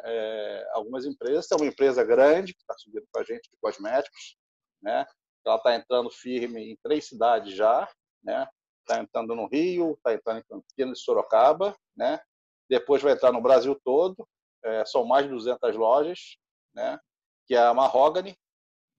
é, 0.05 0.71
algumas 0.73 1.05
empresas. 1.05 1.47
Tem 1.47 1.59
uma 1.59 1.67
empresa 1.67 2.03
grande 2.05 2.55
que 2.55 2.61
está 2.61 2.75
subindo 2.79 3.07
com 3.13 3.21
a 3.21 3.25
gente 3.25 3.51
de 3.51 3.59
cosméticos, 3.61 4.37
né? 4.83 5.05
Ela 5.45 5.57
está 5.57 5.75
entrando 5.75 6.11
firme 6.11 6.73
em 6.73 6.79
três 6.83 7.07
cidades 7.07 7.55
já, 7.55 7.89
né? 8.23 8.49
Está 8.81 9.01
entrando 9.01 9.35
no 9.35 9.47
Rio, 9.47 9.93
está 9.93 10.15
entrando 10.15 10.39
em 10.39 10.45
Campinas 10.45 10.99
e 10.99 11.03
Sorocaba, 11.03 11.77
né? 11.97 12.21
Depois 12.69 13.03
vai 13.03 13.13
entrar 13.13 13.33
no 13.33 13.43
Brasil 13.43 13.79
todo. 13.85 14.27
É, 14.65 14.85
são 14.85 15.05
mais 15.05 15.27
de 15.27 15.33
200 15.33 15.77
lojas, 15.77 16.37
né? 16.75 16.99
que 17.47 17.55
é 17.55 17.59
a 17.59 17.75
Mahogany, 17.75 18.37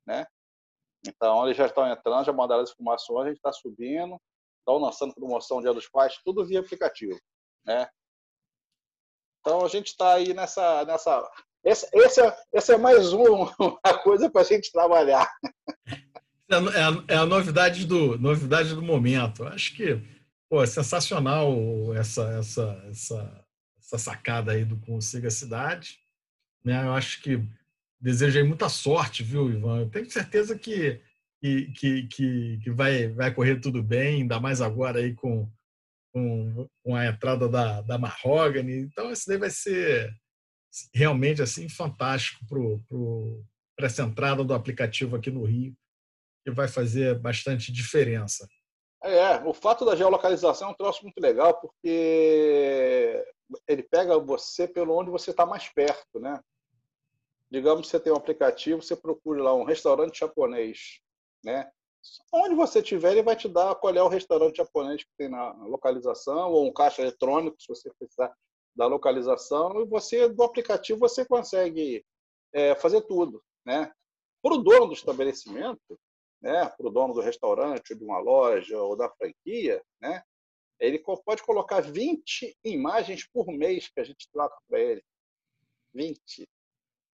né? 0.05 0.25
Então, 1.07 1.45
eles 1.45 1.57
já 1.57 1.65
estão 1.65 1.87
entrando, 1.87 2.25
já 2.25 2.33
mandaram 2.33 2.61
as 2.61 2.71
informações, 2.71 3.25
a 3.25 3.27
gente 3.29 3.37
está 3.37 3.51
subindo. 3.51 4.19
estão 4.59 4.77
lançando 4.77 5.13
promoção 5.13 5.61
Dia 5.61 5.73
dos 5.73 5.87
Pais, 5.89 6.19
tudo 6.23 6.45
via 6.45 6.59
aplicativo, 6.59 7.19
né? 7.65 7.89
Então 9.39 9.65
a 9.65 9.67
gente 9.67 9.87
está 9.87 10.13
aí 10.13 10.33
nessa, 10.33 10.85
nessa 10.85 11.27
esse, 11.63 11.87
esse, 11.93 12.21
é, 12.21 12.37
esse 12.53 12.73
é 12.73 12.77
mais 12.77 13.11
uma 13.13 13.97
coisa 14.03 14.29
para 14.29 14.41
a 14.41 14.45
gente 14.45 14.71
trabalhar. 14.71 15.31
É, 15.87 16.55
é, 16.55 17.15
é 17.15 17.17
a 17.17 17.25
novidade 17.25 17.85
do 17.85 18.17
novidade 18.17 18.75
do 18.75 18.81
momento. 18.81 19.43
Acho 19.45 19.75
que 19.75 19.99
pô, 20.49 20.61
é 20.61 20.67
sensacional 20.67 21.49
essa, 21.95 22.23
essa, 22.37 22.83
essa, 22.89 23.40
essa 23.91 23.97
sacada 23.97 24.53
aí 24.53 24.63
do 24.63 24.77
Consiga 24.77 25.29
Cidade. 25.29 25.99
Né? 26.63 26.81
Eu 26.83 26.93
acho 26.93 27.21
que 27.21 27.43
desejo 27.99 28.45
muita 28.45 28.69
sorte, 28.69 29.23
viu, 29.23 29.51
Ivan? 29.51 29.81
Eu 29.81 29.89
tenho 29.89 30.09
certeza 30.09 30.57
que, 30.57 31.01
que, 31.41 32.07
que, 32.07 32.59
que 32.63 32.71
vai, 32.71 33.09
vai 33.09 33.33
correr 33.33 33.59
tudo 33.59 33.83
bem, 33.83 34.21
ainda 34.21 34.39
mais 34.39 34.61
agora 34.61 34.99
aí 34.99 35.13
com, 35.13 35.49
com, 36.13 36.67
com 36.83 36.95
a 36.95 37.05
entrada 37.05 37.49
da, 37.49 37.81
da 37.81 37.97
Mahogany. 37.97 38.79
Então, 38.79 39.11
isso 39.11 39.27
daí 39.27 39.37
vai 39.37 39.49
ser 39.49 40.13
realmente 40.93 41.41
assim 41.41 41.67
fantástico 41.67 42.45
para 43.75 43.87
essa 43.87 44.03
entrada 44.03 44.43
do 44.43 44.53
aplicativo 44.53 45.17
aqui 45.17 45.29
no 45.29 45.43
Rio, 45.43 45.75
que 46.45 46.51
vai 46.51 46.67
fazer 46.67 47.19
bastante 47.19 47.71
diferença. 47.71 48.47
É, 49.03 49.37
o 49.43 49.53
fato 49.53 49.83
da 49.83 49.95
geolocalização 49.95 50.69
é 50.69 50.71
um 50.71 50.75
troço 50.75 51.01
muito 51.03 51.19
legal, 51.19 51.59
porque 51.59 53.25
ele 53.67 53.83
pega 53.83 54.17
você 54.19 54.67
pelo 54.67 54.95
onde 54.97 55.09
você 55.09 55.31
está 55.31 55.45
mais 55.45 55.69
perto, 55.69 56.19
né? 56.19 56.39
Digamos 57.49 57.81
que 57.81 57.87
você 57.87 57.99
tem 57.99 58.13
um 58.13 58.17
aplicativo, 58.17 58.81
você 58.81 58.95
procura 58.95 59.43
lá 59.43 59.53
um 59.53 59.63
restaurante 59.63 60.19
japonês, 60.19 60.99
né? 61.43 61.69
Onde 62.31 62.55
você 62.55 62.79
estiver, 62.79 63.11
ele 63.11 63.23
vai 63.23 63.35
te 63.35 63.47
dar 63.47 63.75
qual 63.75 63.93
é 63.93 64.01
o 64.01 64.07
restaurante 64.07 64.57
japonês 64.57 65.03
que 65.03 65.11
tem 65.17 65.29
na 65.29 65.51
localização, 65.65 66.51
ou 66.51 66.65
um 66.65 66.73
caixa 66.73 67.01
eletrônico, 67.01 67.61
se 67.61 67.67
você 67.67 67.91
precisar 67.99 68.33
da 68.75 68.87
localização, 68.87 69.81
e 69.81 69.85
você, 69.85 70.29
do 70.29 70.43
aplicativo, 70.43 70.99
você 70.99 71.25
consegue 71.25 72.03
é, 72.53 72.73
fazer 72.75 73.01
tudo, 73.01 73.43
né? 73.65 73.91
Para 74.41 74.55
o 74.55 74.57
dono 74.57 74.87
do 74.87 74.93
estabelecimento, 74.93 75.99
né, 76.41 76.67
para 76.69 76.87
o 76.87 76.89
dono 76.89 77.13
do 77.13 77.21
restaurante, 77.21 77.93
de 77.93 78.03
uma 78.03 78.19
loja 78.19 78.81
ou 78.81 78.95
da 78.95 79.09
franquia, 79.09 79.83
né, 80.01 80.23
ele 80.81 80.97
pode 80.99 81.43
colocar 81.43 81.79
20 81.79 82.57
imagens 82.65 83.27
por 83.31 83.45
mês 83.47 83.87
que 83.87 83.99
a 83.99 84.03
gente 84.03 84.27
troca 84.33 84.57
para 84.67 84.79
ele. 84.79 85.03
20. 85.93 86.49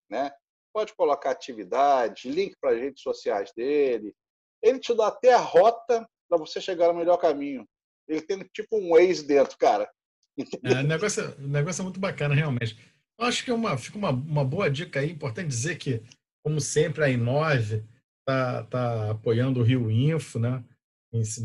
Né? 0.09 0.31
Pode 0.73 0.95
colocar 0.95 1.31
atividade, 1.31 2.31
link 2.31 2.55
para 2.61 2.71
as 2.71 2.79
redes 2.79 3.01
sociais 3.01 3.51
dele. 3.53 4.15
Ele 4.63 4.79
te 4.79 4.95
dá 4.95 5.07
até 5.07 5.33
a 5.33 5.39
rota 5.39 6.07
para 6.29 6.37
você 6.37 6.61
chegar 6.61 6.87
no 6.87 6.99
melhor 6.99 7.17
caminho. 7.17 7.67
Ele 8.07 8.21
tem 8.21 8.39
tipo 8.53 8.77
um 8.77 8.91
Waze 8.91 9.27
dentro, 9.27 9.57
cara. 9.57 9.91
É, 10.63 10.79
o, 10.79 10.83
negócio, 10.83 11.35
o 11.37 11.47
negócio 11.47 11.81
é 11.81 11.83
muito 11.83 11.99
bacana, 11.99 12.33
realmente. 12.33 12.77
Eu 13.19 13.25
acho 13.25 13.43
que 13.43 13.51
é 13.51 13.53
uma, 13.53 13.77
fica 13.77 13.97
uma, 13.97 14.11
uma 14.11 14.45
boa 14.45 14.71
dica 14.71 15.01
aí. 15.01 15.11
Importante 15.11 15.47
dizer 15.47 15.77
que, 15.77 16.01
como 16.41 16.61
sempre, 16.61 17.03
a 17.03 17.09
Inove 17.09 17.83
está 18.19 18.63
tá 18.63 19.11
apoiando 19.11 19.59
o 19.59 19.63
Rio 19.63 19.91
Info, 19.91 20.39
né? 20.39 20.63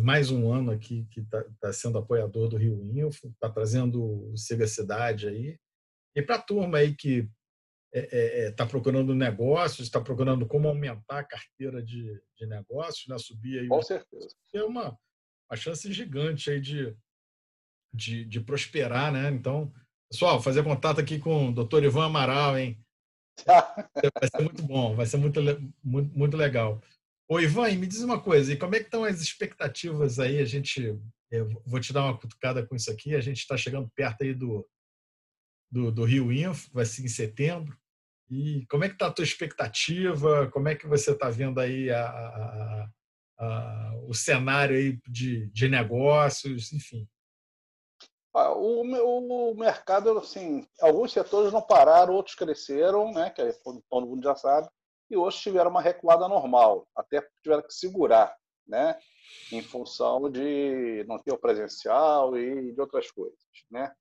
Mais 0.03 0.31
um 0.31 0.53
ano 0.53 0.71
aqui 0.71 1.07
que 1.11 1.21
está 1.21 1.45
tá 1.61 1.73
sendo 1.73 1.99
apoiador 1.99 2.49
do 2.49 2.57
Rio 2.57 2.83
Info, 2.83 3.29
está 3.29 3.49
trazendo 3.49 4.31
o 4.31 4.37
Siga 4.37 4.67
Cidade 4.67 5.29
aí. 5.29 5.59
E 6.15 6.23
para 6.23 6.37
a 6.37 6.43
turma 6.43 6.79
aí 6.79 6.95
que 6.95 7.29
está 7.95 8.17
é, 8.17 8.45
é, 8.45 8.47
é 8.47 8.51
tá 8.51 8.67
procurando 8.67 9.15
negócios, 9.15 9.87
está 9.87 10.01
procurando 10.01 10.47
como 10.47 10.69
aumentar 10.69 11.21
a 11.21 11.25
carteira 11.25 11.83
de, 11.83 12.21
de 12.37 12.47
negócios, 12.47 13.07
né? 13.07 13.17
subir 13.19 13.61
aí. 13.61 13.69
Com 13.69 13.83
certeza. 13.83 14.35
É 14.55 14.63
uma, 14.65 14.99
uma 15.51 15.57
chance 15.57 15.93
gigante 15.93 16.51
aí 16.51 16.61
de, 16.61 16.97
de, 17.95 18.25
de 18.25 18.41
prosperar, 18.41 19.13
né? 19.13 19.31
Então, 19.31 19.73
pessoal, 20.11 20.43
fazer 20.43 20.65
contato 20.65 21.01
aqui 21.01 21.19
com 21.19 21.49
o 21.49 21.55
doutor 21.55 21.85
Ivan 21.85 22.07
Amaral, 22.07 22.59
hein? 22.59 22.83
Vai 23.47 24.29
ser 24.31 24.43
muito 24.43 24.63
bom, 24.63 24.95
vai 24.95 25.07
ser 25.07 25.17
muito, 25.17 25.41
muito, 25.83 26.17
muito 26.17 26.37
legal. 26.37 26.83
Ô, 27.33 27.41
Ivan, 27.41 27.75
me 27.79 27.87
diz 27.87 28.03
uma 28.03 28.21
coisa, 28.21 28.53
e 28.53 28.59
como 28.59 28.75
é 28.75 28.79
que 28.79 28.85
estão 28.85 29.05
as 29.05 29.23
expectativas 29.23 30.19
aí? 30.19 30.39
A 30.39 30.45
gente, 30.45 31.01
vou 31.65 31.81
te 31.81 31.91
dar 31.91 32.05
uma 32.05 32.19
cutucada 32.19 32.67
com 32.67 32.77
isso 32.77 32.91
aqui, 32.91 33.15
a 33.15 33.23
gente 33.23 33.39
está 33.39 33.57
chegando 33.57 33.91
perto 33.97 34.23
aí 34.23 34.35
do, 34.35 34.69
do, 35.71 35.91
do, 35.91 36.05
Rio 36.05 36.31
Info, 36.31 36.69
vai 36.75 36.85
ser 36.85 37.03
em 37.03 37.09
setembro. 37.09 37.75
E 38.29 38.67
como 38.67 38.85
é 38.85 38.89
que 38.89 38.97
está 38.97 39.07
a 39.07 39.11
tua 39.11 39.25
expectativa? 39.25 40.51
Como 40.51 40.69
é 40.69 40.75
que 40.75 40.87
você 40.87 41.13
está 41.13 41.31
vendo 41.31 41.59
aí 41.59 41.91
a, 41.91 42.07
a, 42.07 42.91
a, 43.39 43.95
o 44.07 44.13
cenário 44.13 44.77
aí 44.77 45.01
de, 45.09 45.49
de 45.53 45.69
negócios, 45.71 46.71
enfim? 46.71 47.09
O, 48.35 49.53
o 49.53 49.55
mercado, 49.55 50.19
assim, 50.19 50.67
alguns 50.83 51.15
setores 51.15 51.51
não 51.51 51.63
pararam, 51.63 52.13
outros 52.13 52.37
cresceram, 52.37 53.11
né, 53.11 53.31
que 53.31 53.43
todo 53.89 54.07
mundo 54.07 54.23
já 54.23 54.37
sabe, 54.37 54.69
e 55.13 55.17
outros 55.17 55.41
tiveram 55.41 55.71
uma 55.71 55.83
recuada 55.83 56.27
normal, 56.29 56.89
até 56.97 57.27
tiveram 57.43 57.63
que 57.63 57.73
segurar, 57.75 58.35
né, 58.67 58.99
em 59.51 59.63
função 59.63 60.31
de 60.31 61.05
não 61.07 61.19
ter 61.19 61.33
o 61.33 61.39
presencial 61.39 62.37
e 62.37 62.73
de 62.73 62.81
outras 62.81 63.11
coisas, 63.11 63.39
né. 63.71 63.93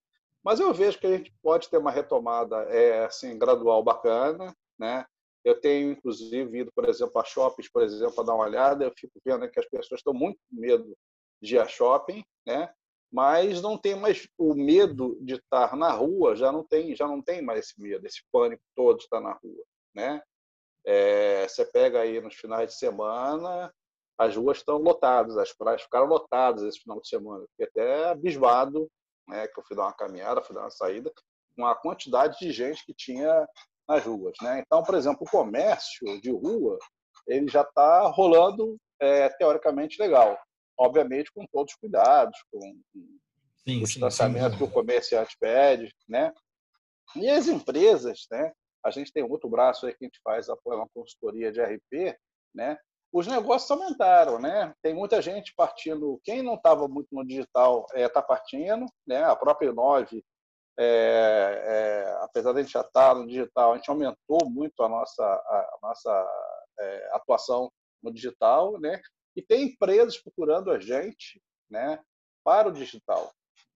Mas 0.44 0.60
eu 0.60 0.74
vejo 0.74 0.98
que 0.98 1.06
a 1.06 1.18
gente 1.18 1.32
pode 1.44 1.70
ter 1.70 1.77
uma 1.77 1.91
retomada 1.91 2.63
é, 2.63 3.06
assim, 3.06 3.38
gradual 3.38 3.84
bacana, 3.84 4.56
né. 4.80 5.06
Eu 5.44 5.60
tenho, 5.60 5.91
inclusive, 5.91 6.60
ido, 6.60 6.72
por 6.72 6.88
exemplo, 6.88 7.20
a 7.20 7.24
shoppings, 7.24 7.72
por 7.72 7.82
exemplo, 7.82 8.13
para 8.13 8.25
dar 8.25 8.36
uma 8.36 8.46
olhada, 8.46 8.84
eu 8.84 8.94
fico 8.96 9.20
vendo 9.25 9.50
que 9.50 9.60
as 9.60 9.68
pessoas 9.68 10.00
estão 10.00 10.13
muito 10.13 10.38
com 10.38 10.62
medo 10.62 10.96
de 11.41 11.56
ir 11.56 11.60
a 11.60 11.68
shopping, 11.68 12.24
né? 12.46 12.72
mas 13.12 13.62
não 13.62 13.77
tem 13.77 13.96
mais 13.96 14.27
o 14.38 14.56
medo 14.56 15.18
de 15.22 15.34
estar 15.36 15.75
na 15.75 15.91
rua, 15.91 16.36
já 16.36 16.51
não 16.51 16.63
tem, 16.63 16.96
já 16.96 17.06
não 17.06 17.22
tem 17.22 17.41
mais 17.41 17.65
esse 17.65 17.82
medo, 17.82 18.06
esse 18.08 18.22
pânico 18.32 18.63
todo 18.74 19.00
de 19.00 19.03
estar 19.03 19.20
na 19.20 19.34
rua, 19.34 19.63
né? 19.94 20.24
É, 20.85 21.47
você 21.47 21.65
pega 21.65 22.01
aí 22.01 22.19
nos 22.19 22.35
finais 22.35 22.69
de 22.69 22.77
semana, 22.77 23.73
as 24.17 24.35
ruas 24.35 24.57
estão 24.57 24.77
lotadas, 24.77 25.38
as 25.38 25.53
praias 25.53 25.81
ficaram 25.81 26.07
lotadas 26.07 26.63
esse 26.63 26.79
final 26.79 27.00
de 27.00 27.07
semana, 27.07 27.45
fiquei 27.51 27.67
até 27.67 28.09
abismado, 28.09 28.89
né, 29.27 29.47
que 29.47 29.59
eu 29.59 29.63
fui 29.63 29.75
dar 29.75 29.83
uma 29.83 29.93
caminhada, 29.93 30.41
fui 30.41 30.55
dar 30.55 30.61
uma 30.61 30.71
saída, 30.71 31.11
com 31.55 31.65
a 31.65 31.75
quantidade 31.75 32.38
de 32.39 32.51
gente 32.51 32.85
que 32.85 32.93
tinha 32.93 33.47
nas 33.88 34.03
ruas, 34.03 34.35
né? 34.41 34.63
Então, 34.65 34.83
por 34.83 34.95
exemplo, 34.95 35.23
o 35.23 35.29
comércio 35.29 36.21
de 36.21 36.31
rua, 36.31 36.77
ele 37.27 37.47
já 37.47 37.61
está 37.61 38.07
rolando 38.07 38.77
é, 39.00 39.29
teoricamente 39.29 40.01
legal, 40.01 40.38
obviamente 40.77 41.31
com 41.31 41.45
todos 41.51 41.73
os 41.73 41.79
cuidados, 41.79 42.38
com, 42.51 42.59
sim, 43.67 43.81
o 43.81 43.83
distanciamento 43.83 44.57
que 44.57 44.63
o 44.63 44.71
comerciante 44.71 45.35
pede, 45.39 45.93
né? 46.07 46.31
E 47.15 47.29
as 47.29 47.47
empresas, 47.47 48.25
né? 48.31 48.51
A 48.83 48.91
gente 48.91 49.11
tem 49.11 49.23
outro 49.23 49.50
braço 49.50 49.85
aí 49.85 49.93
que 49.93 50.03
a 50.03 50.07
gente 50.07 50.19
faz 50.23 50.50
apoio 50.50 50.77
uma 50.79 50.89
consultoria 50.93 51.51
de 51.51 51.61
RP, 51.61 52.17
né? 52.53 52.77
Os 53.13 53.27
negócios 53.27 53.69
aumentaram, 53.69 54.39
né? 54.39 54.73
Tem 54.81 54.93
muita 54.93 55.21
gente 55.21 55.53
partindo. 55.55 56.19
Quem 56.23 56.41
não 56.41 56.55
estava 56.55 56.88
muito 56.88 57.09
no 57.11 57.25
digital 57.25 57.85
está 57.89 58.00
é, 58.00 58.09
tá 58.09 58.21
partindo, 58.21 58.85
né? 59.05 59.23
A 59.23 59.35
própria 59.35 59.69
Inove, 59.69 60.23
é, 60.79 60.85
é, 60.85 62.23
apesar 62.23 62.53
de 62.53 62.59
a 62.59 62.61
gente 62.63 62.71
já 62.71 62.81
estar 62.81 63.09
tá 63.09 63.15
no 63.15 63.27
digital, 63.27 63.73
a 63.73 63.75
gente 63.75 63.89
aumentou 63.89 64.50
muito 64.50 64.81
a 64.81 64.89
nossa, 64.89 65.23
a, 65.23 65.57
a 65.57 65.79
nossa 65.81 66.29
é, 66.79 67.09
atuação 67.15 67.69
no 68.01 68.11
digital, 68.13 68.79
né? 68.79 69.01
E 69.35 69.41
tem 69.41 69.63
empresas 69.63 70.17
procurando 70.17 70.71
a 70.71 70.79
gente 70.79 71.41
né, 71.69 72.00
para 72.43 72.69
o 72.69 72.71
digital. 72.71 73.31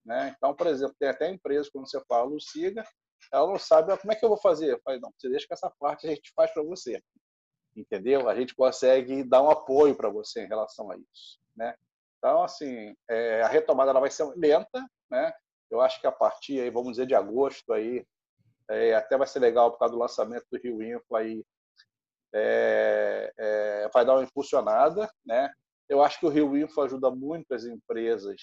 Né? 0.06 0.34
Então, 0.38 0.54
por 0.54 0.68
exemplo, 0.68 0.96
tem 1.00 1.10
até 1.10 1.30
empresas, 1.30 1.70
quando 1.70 1.90
você 1.90 2.02
fala 2.08 2.30
o 2.30 2.40
Siga, 2.40 2.86
ela 3.32 3.48
não 3.48 3.60
sabe 3.60 3.92
ah, 3.92 3.98
como 3.98 4.12
é 4.12 4.16
que 4.16 4.24
eu 4.24 4.30
vou 4.30 4.38
fazer. 4.38 4.74
Eu 4.74 4.82
falei, 4.84 5.00
não, 5.00 5.12
você 5.18 5.30
deixa 5.30 5.48
que 5.48 5.54
essa 5.54 5.72
parte 5.80 6.08
a 6.08 6.10
gente 6.10 6.32
faz 6.36 6.52
para 6.54 6.64
você. 6.64 7.02
Entendeu? 7.76 8.30
A 8.30 8.36
gente 8.36 8.56
consegue 8.56 9.24
dar 9.24 9.42
um 9.42 9.50
apoio 9.50 9.96
para 9.96 10.10
você 10.10 10.44
em 10.44 10.48
relação 10.48 10.90
a 10.92 10.98
isso. 10.98 11.40
Né? 11.56 11.76
Então, 12.18 12.44
assim, 12.44 12.96
é, 13.10 13.42
a 13.42 13.48
retomada 13.48 13.92
ela 13.92 14.00
vai 14.00 14.10
ser 14.10 14.26
lenta, 14.36 14.84
né? 15.10 15.32
Eu 15.70 15.82
acho 15.82 16.00
que 16.00 16.08
a 16.08 16.12
partir, 16.12 16.60
aí, 16.60 16.70
vamos 16.70 16.92
dizer, 16.92 17.06
de 17.06 17.16
agosto, 17.16 17.74
aí, 17.74 18.06
é, 18.70 18.96
até 18.96 19.18
vai 19.18 19.28
ser 19.28 19.40
legal 19.40 19.72
por 19.72 19.80
causa 19.80 19.94
do 19.94 20.00
lançamento 20.00 20.46
do 20.52 20.60
Rio 20.60 20.82
Info 20.82 21.16
aí, 21.16 21.44
é, 22.34 23.32
é, 23.38 23.90
vai 23.94 24.06
dar 24.06 24.16
uma 24.16 24.24
impulsionada, 24.24 25.10
né? 25.26 25.52
Eu 25.88 26.02
acho 26.02 26.20
que 26.20 26.26
o 26.26 26.30
Rio 26.30 26.58
Info 26.58 26.82
ajuda 26.82 27.12
muito 27.12 27.54
as 27.54 27.64
empresas 27.64 28.36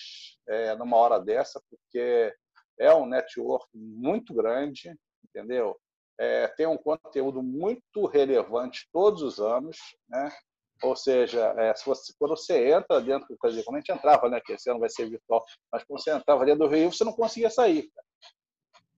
é, 0.49 0.75
numa 0.77 0.97
hora 0.97 1.19
dessa, 1.19 1.61
porque 1.69 2.33
é 2.83 2.95
um 2.95 3.07
network 3.07 3.67
muito 3.75 4.35
grande, 4.35 4.95
entendeu? 5.25 5.79
É, 6.19 6.49
tem 6.49 6.67
um 6.67 6.77
conteúdo 6.77 7.43
muito 7.43 8.07
relevante 8.07 8.89
todos 8.93 9.23
os 9.23 9.41
anos, 9.41 9.79
né? 10.09 10.31
Ou 10.83 10.97
seja, 10.97 11.55
é, 11.57 11.75
se 11.75 11.87
você, 11.87 12.12
quando 12.19 12.37
você 12.37 12.73
entra 12.73 13.01
dentro, 13.01 13.37
quer 13.41 13.49
dizer, 13.49 13.62
quando 13.62 13.77
a 13.77 13.79
gente 13.79 13.93
entrava, 13.93 14.29
né, 14.29 14.41
que 14.45 14.53
esse 14.53 14.69
ano 14.69 14.81
vai 14.81 14.91
ser 14.91 15.09
virtual, 15.09 15.45
mas 15.71 15.85
quando 15.85 16.03
você 16.03 16.11
entrava 16.11 16.45
dentro 16.45 16.67
do 16.67 16.75
Rio, 16.75 16.93
você 16.93 17.05
não 17.05 17.12
conseguia 17.12 17.51
sair. 17.51 17.89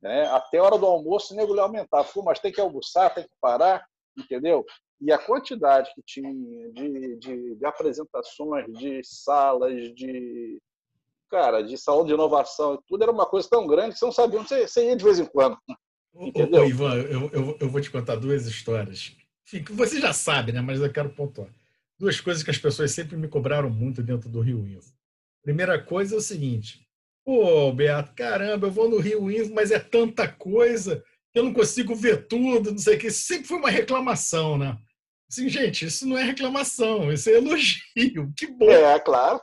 Né? 0.00 0.26
Até 0.28 0.58
a 0.58 0.62
hora 0.62 0.78
do 0.78 0.86
almoço, 0.86 1.34
o 1.34 1.36
nego 1.36 1.58
aumentava. 1.60 2.08
Pô, 2.08 2.22
mas 2.22 2.40
tem 2.40 2.50
que 2.50 2.60
almoçar, 2.60 3.14
tem 3.14 3.24
que 3.24 3.36
parar, 3.38 3.86
entendeu? 4.16 4.64
E 4.98 5.12
a 5.12 5.18
quantidade 5.18 5.92
que 5.94 6.02
tinha 6.02 6.32
de, 6.72 7.16
de, 7.16 7.54
de 7.54 7.66
apresentações, 7.66 8.66
de 8.78 9.02
salas, 9.04 9.74
de, 9.94 10.58
cara, 11.30 11.62
de 11.62 11.76
saúde 11.78 12.08
de 12.08 12.14
inovação 12.14 12.74
e 12.74 12.78
tudo, 12.86 13.02
era 13.02 13.12
uma 13.12 13.26
coisa 13.26 13.48
tão 13.48 13.66
grande 13.66 13.92
que 13.92 13.98
você 13.98 14.04
não 14.04 14.12
sabia 14.12 14.40
onde 14.40 14.48
você, 14.48 14.66
você 14.66 14.86
ia 14.86 14.96
de 14.96 15.04
vez 15.04 15.18
em 15.18 15.26
quando. 15.26 15.58
Entendeu? 16.14 16.62
Ô, 16.62 16.66
Ivan, 16.66 16.94
eu, 16.94 17.30
eu, 17.32 17.56
eu, 17.60 17.68
vou 17.68 17.80
te 17.80 17.90
contar 17.90 18.16
duas 18.16 18.46
histórias. 18.46 19.16
Enfim, 19.46 19.64
que 19.64 19.72
você 19.72 20.00
já 20.00 20.12
sabe, 20.12 20.52
né? 20.52 20.60
Mas 20.60 20.80
eu 20.80 20.92
quero 20.92 21.10
pontuar. 21.10 21.48
Duas 21.98 22.20
coisas 22.20 22.42
que 22.42 22.50
as 22.50 22.58
pessoas 22.58 22.92
sempre 22.92 23.16
me 23.16 23.28
cobraram 23.28 23.68
muito 23.68 24.02
dentro 24.02 24.28
do 24.28 24.40
Rio 24.40 24.66
Info. 24.66 24.92
Primeira 25.42 25.80
coisa 25.82 26.14
é 26.14 26.18
o 26.18 26.22
seguinte: 26.22 26.86
pô, 27.24 27.72
Beato, 27.72 28.12
caramba, 28.14 28.66
eu 28.66 28.70
vou 28.70 28.88
no 28.88 28.98
Rio 28.98 29.30
Info, 29.30 29.52
mas 29.52 29.70
é 29.70 29.78
tanta 29.78 30.28
coisa 30.28 31.04
que 31.32 31.38
eu 31.38 31.44
não 31.44 31.52
consigo 31.52 31.94
ver 31.94 32.26
tudo, 32.28 32.70
não 32.70 32.78
sei 32.78 32.96
o 32.96 32.98
que. 32.98 33.08
Isso 33.08 33.26
sempre 33.26 33.48
foi 33.48 33.58
uma 33.58 33.70
reclamação, 33.70 34.56
né? 34.56 34.78
Assim, 35.28 35.48
gente, 35.48 35.86
isso 35.86 36.06
não 36.06 36.16
é 36.16 36.22
reclamação, 36.22 37.12
isso 37.12 37.28
é 37.28 37.34
elogio. 37.34 37.82
Que 38.36 38.46
bom. 38.46 38.70
É, 38.70 38.98
claro. 39.00 39.40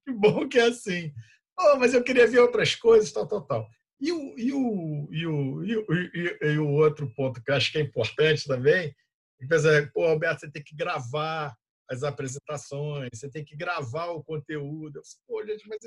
Que 0.06 0.12
bom 0.12 0.48
que 0.48 0.58
é 0.58 0.62
assim. 0.62 1.12
Oh, 1.58 1.76
mas 1.76 1.92
eu 1.92 2.02
queria 2.02 2.26
ver 2.26 2.38
outras 2.38 2.74
coisas, 2.74 3.12
tal, 3.12 3.28
tal, 3.28 3.42
tal. 3.46 3.68
E 4.00 4.10
o, 4.12 4.38
e 4.38 4.52
o, 4.52 5.08
e 5.10 5.26
o, 5.26 5.64
e 5.64 5.76
o, 5.76 5.84
e, 5.92 6.38
e 6.52 6.58
o 6.58 6.68
outro 6.70 7.12
ponto 7.14 7.42
que 7.42 7.50
eu 7.50 7.54
acho 7.54 7.70
que 7.70 7.78
é 7.78 7.82
importante 7.82 8.46
também, 8.46 8.94
é, 9.42 9.86
pô, 9.86 10.04
Alberto, 10.04 10.40
você 10.40 10.50
tem 10.50 10.62
que 10.62 10.74
gravar 10.74 11.54
as 11.88 12.02
apresentações, 12.02 13.10
você 13.14 13.28
tem 13.28 13.44
que 13.44 13.56
gravar 13.56 14.06
o 14.10 14.22
conteúdo. 14.22 14.96
Eu 14.96 15.02
pô, 15.26 15.44
gente, 15.44 15.68
mas 15.68 15.78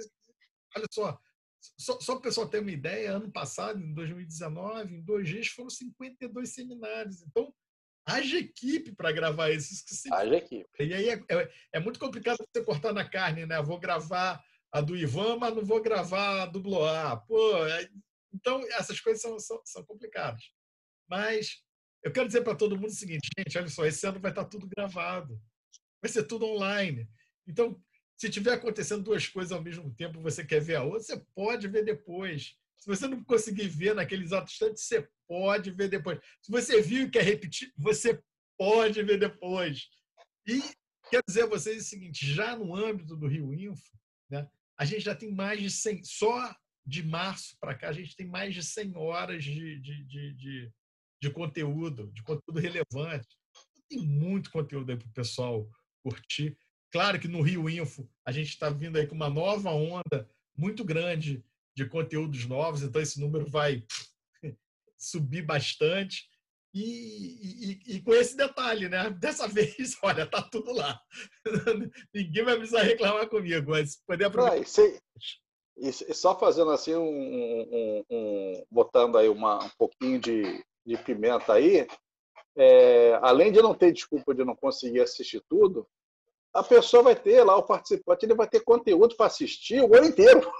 olha 0.75 0.85
só, 0.91 1.19
só, 1.77 1.99
só 1.99 2.13
para 2.13 2.19
o 2.19 2.23
pessoal 2.23 2.49
ter 2.49 2.59
uma 2.59 2.71
ideia, 2.71 3.13
ano 3.13 3.31
passado, 3.31 3.79
em 3.79 3.93
2019, 3.93 4.93
em 4.93 5.01
dois 5.01 5.27
dias, 5.27 5.47
foram 5.47 5.69
52 5.69 6.53
seminários. 6.53 7.21
Então, 7.21 7.53
haja 8.05 8.37
equipe 8.37 8.93
para 8.93 9.11
gravar 9.11 9.49
esses. 9.51 9.81
Que 9.83 10.13
haja 10.13 10.35
equipe. 10.35 10.69
E 10.79 10.93
aí 10.93 11.09
é, 11.09 11.23
é, 11.29 11.51
é, 11.73 11.79
muito 11.79 11.99
complicado 11.99 12.37
você 12.37 12.63
cortar 12.63 12.93
na 12.93 13.07
carne, 13.07 13.45
né? 13.45 13.61
Vou 13.61 13.79
gravar 13.79 14.43
a 14.71 14.81
do 14.81 14.95
Ivan, 14.95 15.37
mas 15.37 15.55
não 15.55 15.63
vou 15.63 15.81
gravar 15.81 16.43
a 16.43 16.45
do 16.45 16.61
Bloar. 16.61 17.25
Pô, 17.25 17.65
é, 17.65 17.89
então 18.33 18.61
essas 18.71 18.99
coisas 18.99 19.21
são, 19.21 19.39
são, 19.39 19.61
são 19.65 19.85
complicadas. 19.85 20.43
Mas 21.09 21.63
eu 22.03 22.11
quero 22.11 22.27
dizer 22.27 22.41
para 22.41 22.55
todo 22.55 22.75
mundo 22.75 22.89
o 22.89 22.93
seguinte, 22.93 23.29
gente, 23.37 23.57
olha 23.57 23.67
só, 23.67 23.85
esse 23.85 24.05
ano 24.05 24.19
vai 24.19 24.31
estar 24.31 24.45
tudo 24.45 24.67
gravado. 24.67 25.39
Vai 26.01 26.11
ser 26.11 26.23
tudo 26.23 26.45
online. 26.45 27.07
Então, 27.47 27.81
se 28.17 28.29
tiver 28.29 28.53
acontecendo 28.53 29.03
duas 29.03 29.27
coisas 29.27 29.51
ao 29.51 29.61
mesmo 29.61 29.93
tempo, 29.95 30.21
você 30.21 30.45
quer 30.45 30.61
ver 30.61 30.75
a 30.75 30.83
outra, 30.83 31.01
você 31.01 31.25
pode 31.33 31.67
ver 31.67 31.83
depois. 31.83 32.55
Se 32.77 32.87
você 32.87 33.07
não 33.07 33.23
conseguir 33.23 33.67
ver 33.67 33.95
naquele 33.95 34.23
exato 34.23 34.51
instante, 34.51 34.79
você 34.79 35.07
pode 35.27 35.71
ver 35.71 35.89
depois. 35.89 36.19
Se 36.41 36.51
você 36.51 36.81
viu 36.81 37.07
e 37.07 37.09
quer 37.09 37.23
repetir, 37.23 37.71
você 37.77 38.21
pode 38.57 39.01
ver 39.03 39.19
depois. 39.19 39.89
E 40.45 40.61
quero 41.09 41.23
dizer 41.27 41.43
a 41.43 41.47
vocês 41.47 41.83
o 41.83 41.89
seguinte: 41.89 42.25
já 42.25 42.55
no 42.55 42.75
âmbito 42.75 43.15
do 43.15 43.27
Rio 43.27 43.53
Info, 43.53 43.97
né, 44.29 44.49
a 44.77 44.85
gente 44.85 45.01
já 45.01 45.15
tem 45.15 45.31
mais 45.31 45.61
de 45.61 45.69
100, 45.69 46.03
só 46.03 46.55
de 46.85 47.03
março 47.03 47.55
para 47.59 47.75
cá, 47.75 47.89
a 47.89 47.93
gente 47.93 48.15
tem 48.15 48.27
mais 48.27 48.53
de 48.53 48.61
100 48.61 48.97
horas 48.97 49.43
de, 49.43 49.79
de, 49.79 50.03
de, 50.03 50.33
de, 50.33 50.71
de 51.21 51.29
conteúdo, 51.29 52.11
de 52.11 52.21
conteúdo 52.23 52.59
relevante. 52.59 53.37
Tem 53.89 53.99
muito 53.99 54.51
conteúdo 54.51 54.91
aí 54.91 54.97
para 54.97 55.07
o 55.07 55.13
pessoal 55.13 55.69
curtir. 56.03 56.57
Claro 56.91 57.19
que 57.19 57.27
no 57.27 57.41
Rio 57.41 57.69
Info 57.69 58.09
a 58.25 58.31
gente 58.31 58.49
está 58.49 58.69
vindo 58.69 58.97
aí 58.97 59.07
com 59.07 59.15
uma 59.15 59.29
nova 59.29 59.71
onda 59.71 60.29
muito 60.55 60.83
grande 60.83 61.43
de 61.75 61.87
conteúdos 61.87 62.45
novos, 62.45 62.83
então 62.83 63.01
esse 63.01 63.19
número 63.19 63.45
vai 63.49 63.83
subir 64.97 65.41
bastante. 65.41 66.31
E, 66.73 66.81
e, 67.85 67.95
e, 67.95 68.01
com 68.01 68.13
esse 68.15 68.35
detalhe, 68.35 68.89
né? 68.89 69.11
Dessa 69.11 69.47
vez, 69.47 69.95
olha, 70.01 70.25
tá 70.25 70.41
tudo 70.41 70.73
lá. 70.73 70.99
Ninguém 72.13 72.43
vai 72.43 72.55
precisar 72.55 72.81
reclamar 72.81 73.29
comigo, 73.29 73.71
mas 73.71 74.01
poder 74.07 74.25
aproveitar. 74.25 74.81
Ah, 74.81 74.99
e, 75.77 75.89
e, 75.89 76.13
só 76.13 76.37
fazendo 76.37 76.71
assim, 76.71 76.95
um, 76.95 77.03
um, 77.03 78.03
um, 78.09 78.65
botando 78.71 79.17
aí 79.17 79.29
uma, 79.29 79.63
um 79.63 79.69
pouquinho 79.77 80.19
de, 80.19 80.63
de 80.85 80.97
pimenta 80.97 81.53
aí, 81.53 81.87
é, 82.55 83.19
além 83.21 83.51
de 83.51 83.61
não 83.61 83.75
ter 83.75 83.91
desculpa 83.91 84.33
de 84.33 84.43
não 84.43 84.55
conseguir 84.55 85.01
assistir 85.01 85.43
tudo, 85.47 85.87
a 86.53 86.61
pessoa 86.61 87.01
vai 87.01 87.15
ter 87.15 87.43
lá, 87.43 87.57
o 87.57 87.63
participante, 87.63 88.25
ele 88.25 88.35
vai 88.35 88.47
ter 88.47 88.59
conteúdo 88.59 89.15
para 89.15 89.25
assistir 89.25 89.81
o 89.81 89.95
ano 89.95 90.05
inteiro. 90.05 90.51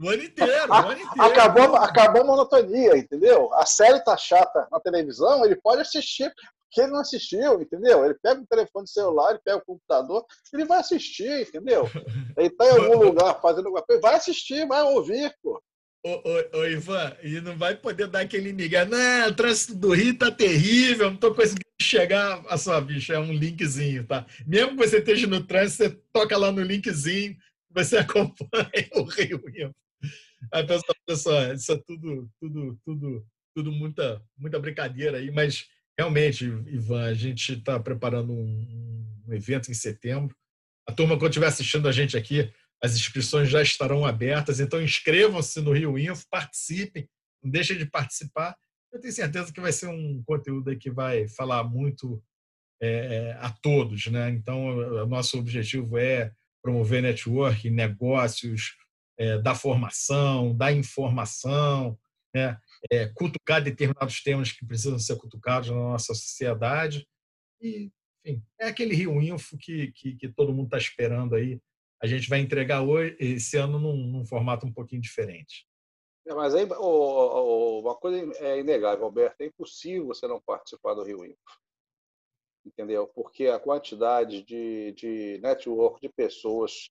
O 0.00 0.08
ano 0.08 0.22
inteiro, 0.22 0.70
o 0.70 0.74
ano 0.74 0.92
inteiro. 0.92 1.22
Acabou, 1.22 1.76
acabou 1.76 2.22
a 2.22 2.24
monotonia, 2.24 2.96
entendeu? 2.96 3.52
A 3.54 3.66
série 3.66 4.00
tá 4.00 4.16
chata 4.16 4.66
na 4.70 4.80
televisão, 4.80 5.44
ele 5.44 5.56
pode 5.56 5.82
assistir, 5.82 6.32
porque 6.64 6.80
ele 6.80 6.92
não 6.92 7.00
assistiu, 7.00 7.60
entendeu? 7.60 8.02
Ele 8.02 8.14
pega 8.14 8.40
o 8.40 8.46
telefone 8.46 8.88
celular, 8.88 9.30
ele 9.30 9.40
pega 9.44 9.58
o 9.58 9.64
computador, 9.64 10.24
ele 10.54 10.64
vai 10.64 10.78
assistir, 10.78 11.46
entendeu? 11.46 11.84
Ele 12.34 12.48
tá 12.48 12.66
em 12.66 12.70
algum 12.70 13.04
lugar 13.04 13.38
fazendo 13.42 13.66
alguma 13.66 13.82
coisa, 13.82 14.00
vai 14.00 14.14
assistir, 14.14 14.66
vai 14.66 14.82
ouvir, 14.82 15.36
pô. 15.42 15.62
Ô, 16.04 16.10
ô, 16.10 16.58
ô, 16.58 16.64
Ivan, 16.66 17.16
e 17.22 17.40
não 17.40 17.56
vai 17.56 17.76
poder 17.76 18.08
dar 18.08 18.20
aquele 18.22 18.52
migué. 18.52 18.84
Não, 18.84 19.28
o 19.28 19.34
trânsito 19.34 19.76
do 19.76 19.92
Rio 19.92 20.18
tá 20.18 20.32
terrível, 20.32 21.10
não 21.10 21.16
tô 21.16 21.32
conseguindo 21.32 21.62
chegar 21.80 22.44
a 22.48 22.58
sua 22.58 22.80
bicha. 22.80 23.14
É 23.14 23.18
um 23.20 23.32
linkzinho, 23.32 24.04
tá? 24.04 24.26
Mesmo 24.44 24.70
que 24.70 24.88
você 24.88 24.98
esteja 24.98 25.28
no 25.28 25.44
trânsito, 25.44 25.84
você 25.84 26.02
toca 26.12 26.36
lá 26.36 26.50
no 26.50 26.60
linkzinho, 26.60 27.36
você 27.70 27.98
acompanha 27.98 28.88
o 28.96 29.04
Rio 29.04 29.40
Rio. 29.46 29.72
Aí, 30.52 30.66
pessoal, 30.66 30.96
pessoal, 31.06 31.54
isso 31.54 31.72
é 31.72 31.80
tudo, 31.86 32.28
tudo, 32.40 32.80
tudo, 32.84 33.26
tudo 33.54 33.70
muita, 33.70 34.20
muita 34.36 34.58
brincadeira 34.58 35.18
aí, 35.18 35.30
mas 35.30 35.68
realmente, 35.96 36.46
Ivan, 36.46 37.04
a 37.04 37.14
gente 37.14 37.52
está 37.52 37.78
preparando 37.78 38.32
um, 38.32 39.22
um 39.28 39.32
evento 39.32 39.70
em 39.70 39.74
setembro. 39.74 40.34
A 40.88 40.92
turma, 40.92 41.16
quando 41.16 41.30
estiver 41.30 41.46
assistindo 41.46 41.86
a 41.86 41.92
gente 41.92 42.16
aqui, 42.16 42.50
as 42.82 42.96
inscrições 42.96 43.48
já 43.48 43.62
estarão 43.62 44.04
abertas, 44.04 44.58
então 44.58 44.82
inscrevam-se 44.82 45.60
no 45.60 45.72
Rio 45.72 45.96
Info, 45.96 46.26
participem, 46.28 47.08
não 47.42 47.50
deixem 47.50 47.78
de 47.78 47.86
participar. 47.86 48.56
Eu 48.92 49.00
tenho 49.00 49.12
certeza 49.12 49.52
que 49.52 49.60
vai 49.60 49.72
ser 49.72 49.86
um 49.86 50.22
conteúdo 50.24 50.76
que 50.76 50.90
vai 50.90 51.28
falar 51.28 51.62
muito 51.62 52.22
é, 52.82 53.36
a 53.38 53.50
todos, 53.50 54.08
né? 54.08 54.30
Então, 54.30 54.76
o 54.76 55.06
nosso 55.06 55.38
objetivo 55.38 55.96
é 55.96 56.32
promover 56.60 57.00
network, 57.02 57.70
negócios, 57.70 58.74
é, 59.16 59.38
da 59.38 59.54
formação, 59.54 60.54
da 60.54 60.72
informação, 60.72 61.96
né? 62.34 62.58
É, 62.90 63.06
cutucar 63.06 63.62
determinados 63.62 64.20
temas 64.22 64.50
que 64.50 64.66
precisam 64.66 64.98
ser 64.98 65.16
cutucados 65.16 65.68
na 65.70 65.76
nossa 65.76 66.12
sociedade. 66.14 67.06
E, 67.60 67.92
enfim, 68.24 68.42
é 68.60 68.66
aquele 68.66 68.94
Rio 68.94 69.22
Info 69.22 69.56
que, 69.56 69.92
que, 69.92 70.16
que 70.16 70.28
todo 70.28 70.52
mundo 70.52 70.66
está 70.66 70.78
esperando 70.78 71.36
aí 71.36 71.60
a 72.02 72.06
gente 72.06 72.28
vai 72.28 72.40
entregar 72.40 72.82
hoje, 72.82 73.16
esse 73.20 73.56
ano 73.56 73.78
num, 73.78 73.96
num 73.96 74.26
formato 74.26 74.66
um 74.66 74.72
pouquinho 74.72 75.00
diferente. 75.00 75.66
É, 76.26 76.34
mas 76.34 76.54
aí, 76.54 76.64
uma 76.64 77.94
coisa 77.96 78.32
é 78.44 78.58
inegável, 78.58 79.04
Alberto, 79.04 79.42
é 79.42 79.46
impossível 79.46 80.06
você 80.06 80.26
não 80.26 80.40
participar 80.40 80.94
do 80.94 81.02
Rio 81.02 81.24
Info. 81.24 81.38
Entendeu? 82.64 83.08
Porque 83.08 83.46
a 83.46 83.58
quantidade 83.58 84.42
de, 84.42 84.92
de 84.92 85.38
network 85.42 86.00
de 86.00 86.12
pessoas 86.12 86.90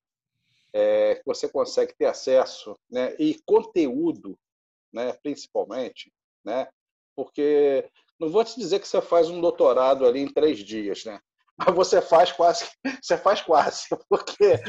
é, 0.74 1.16
que 1.16 1.24
você 1.26 1.48
consegue 1.48 1.94
ter 1.98 2.06
acesso 2.06 2.78
né, 2.90 3.16
e 3.20 3.38
conteúdo, 3.46 4.38
né, 4.94 5.14
principalmente, 5.22 6.12
né, 6.44 6.70
porque 7.16 7.90
não 8.20 8.30
vou 8.30 8.44
te 8.44 8.58
dizer 8.58 8.80
que 8.80 8.88
você 8.88 9.02
faz 9.02 9.30
um 9.30 9.42
doutorado 9.42 10.06
ali 10.06 10.20
em 10.20 10.32
três 10.32 10.60
dias, 10.60 11.04
né? 11.06 11.20
Mas 11.58 11.76
você 11.76 12.02
faz 12.02 12.32
quase, 12.32 12.70
você 13.02 13.18
faz 13.18 13.42
quase, 13.42 13.88
porque 14.10 14.60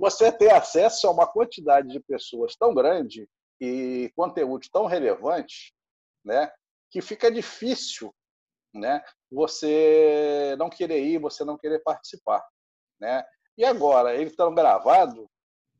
você 0.00 0.32
ter 0.32 0.50
acesso 0.50 1.06
a 1.06 1.10
uma 1.10 1.30
quantidade 1.30 1.88
de 1.88 2.00
pessoas 2.00 2.56
tão 2.56 2.72
grande 2.72 3.28
e 3.60 4.10
conteúdo 4.16 4.66
tão 4.72 4.86
relevante, 4.86 5.74
né, 6.24 6.50
que 6.90 7.02
fica 7.02 7.30
difícil, 7.30 8.10
né, 8.74 9.04
você 9.30 10.56
não 10.58 10.70
querer 10.70 11.04
ir, 11.04 11.18
você 11.18 11.44
não 11.44 11.58
querer 11.58 11.80
participar, 11.80 12.42
né? 12.98 13.22
E 13.58 13.64
agora, 13.64 14.14
ele 14.14 14.30
estando 14.30 14.54
gravado, 14.54 15.30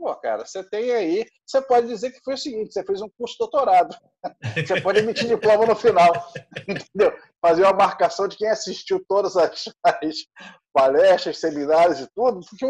Pô, 0.00 0.14
cara, 0.16 0.46
você 0.46 0.64
tem 0.64 0.92
aí, 0.92 1.26
você 1.46 1.60
pode 1.60 1.86
dizer 1.86 2.10
que 2.10 2.22
foi 2.24 2.32
o 2.32 2.38
seguinte, 2.38 2.72
você 2.72 2.82
fez 2.82 3.02
um 3.02 3.08
curso 3.18 3.36
doutorado. 3.38 3.94
Você 4.66 4.80
pode 4.82 4.98
emitir 4.98 5.28
diploma 5.28 5.64
no 5.64 5.74
final, 5.74 6.12
entendeu? 6.68 7.16
Fazer 7.40 7.62
uma 7.62 7.72
marcação 7.72 8.28
de 8.28 8.36
quem 8.36 8.48
assistiu 8.48 9.02
todas 9.08 9.34
as, 9.34 9.64
as 9.82 10.16
palestras, 10.74 11.38
seminários 11.38 12.00
e 12.00 12.08
tudo, 12.14 12.40
porque 12.40 12.66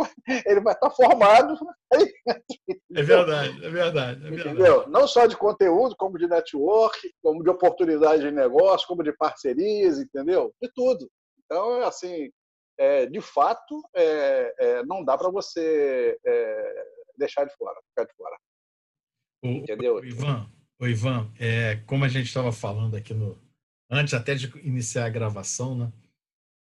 ele 0.46 0.60
vai 0.60 0.74
estar 0.74 0.90
formado. 0.90 1.56
É 1.92 3.02
verdade, 3.02 3.64
é 3.64 3.70
verdade, 3.70 4.26
é 4.26 4.30
verdade. 4.30 4.48
Entendeu? 4.48 4.88
Não 4.88 5.08
só 5.08 5.26
de 5.26 5.36
conteúdo, 5.36 5.96
como 5.96 6.18
de 6.18 6.28
network, 6.28 6.98
como 7.22 7.42
de 7.42 7.50
oportunidade 7.50 8.22
de 8.22 8.30
negócio, 8.30 8.86
como 8.86 9.02
de 9.02 9.12
parcerias, 9.12 9.98
entendeu? 9.98 10.52
De 10.62 10.70
tudo. 10.72 11.08
Então, 11.44 11.82
assim, 11.82 12.30
é, 12.78 13.06
de 13.06 13.20
fato, 13.20 13.82
é, 13.94 14.54
é, 14.58 14.84
não 14.84 15.04
dá 15.04 15.18
para 15.18 15.30
você 15.30 16.16
é, 16.24 16.84
deixar 17.20 17.44
de 17.44 17.54
fora, 17.56 17.80
ficar 17.88 18.04
de 18.04 18.14
fora. 18.14 18.36
O, 19.44 19.48
Entendeu? 19.48 19.96
O 19.96 20.04
Ivan, 20.04 20.50
o 20.80 20.86
Ivan 20.86 21.32
é, 21.38 21.76
como 21.86 22.04
a 22.04 22.08
gente 22.08 22.26
estava 22.26 22.50
falando 22.50 22.96
aqui 22.96 23.14
no 23.14 23.38
antes 23.90 24.14
até 24.14 24.34
de 24.34 24.46
iniciar 24.58 25.06
a 25.06 25.10
gravação, 25.10 25.76
né? 25.76 25.92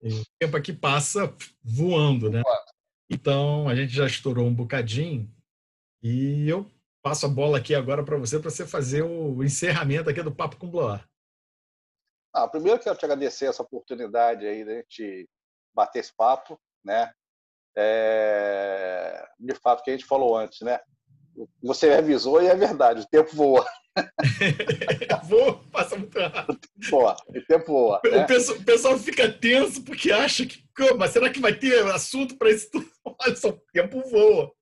O 0.02 0.22
tempo 0.38 0.56
aqui 0.56 0.72
passa 0.72 1.34
voando, 1.62 2.30
né? 2.30 2.42
Então 3.10 3.68
a 3.68 3.74
gente 3.74 3.92
já 3.92 4.06
estourou 4.06 4.46
um 4.46 4.54
bocadinho 4.54 5.28
e 6.02 6.48
eu 6.48 6.70
passo 7.02 7.26
a 7.26 7.28
bola 7.28 7.58
aqui 7.58 7.74
agora 7.74 8.04
para 8.04 8.16
você, 8.16 8.38
para 8.38 8.50
você 8.50 8.66
fazer 8.66 9.02
o 9.02 9.42
encerramento 9.42 10.10
aqui 10.10 10.22
do 10.22 10.34
Papo 10.34 10.56
com 10.56 10.70
Bloar. 10.70 11.08
Ah, 12.32 12.46
primeiro 12.46 12.78
quero 12.78 12.96
te 12.96 13.04
agradecer 13.04 13.46
essa 13.46 13.62
oportunidade 13.62 14.46
aí 14.46 14.64
de 14.64 14.70
a 14.70 14.74
gente 14.76 15.28
bater 15.74 16.00
esse 16.00 16.14
papo, 16.14 16.60
né? 16.84 17.12
É... 17.80 19.24
De 19.38 19.54
fato, 19.54 19.84
que 19.84 19.90
a 19.90 19.92
gente 19.92 20.04
falou 20.04 20.36
antes, 20.36 20.60
né? 20.62 20.80
Você 21.62 21.90
avisou 21.90 22.42
e 22.42 22.48
é 22.48 22.54
verdade, 22.56 23.02
o 23.02 23.08
tempo 23.08 23.34
voa. 23.36 23.64
voa, 25.24 25.60
passa 25.70 25.96
muito 25.96 26.18
rápido. 26.18 26.58
Voa, 26.90 27.16
o 27.28 27.44
tempo 27.46 27.66
voa. 27.66 28.00
Né? 28.04 28.24
O, 28.24 28.26
pessoal, 28.26 28.58
o, 28.58 28.64
pessoal, 28.64 28.98
fica 28.98 29.32
tenso 29.32 29.84
porque 29.84 30.10
acha 30.10 30.44
que, 30.44 30.60
mas 30.96 31.12
será 31.12 31.30
que 31.30 31.40
vai 31.40 31.56
ter 31.56 31.86
assunto 31.86 32.36
para 32.36 32.50
isso 32.50 32.68
tudo? 32.72 32.90
Olha 33.04 33.36
só, 33.36 33.50
o 33.50 33.60
tempo 33.72 34.02
voa. 34.08 34.52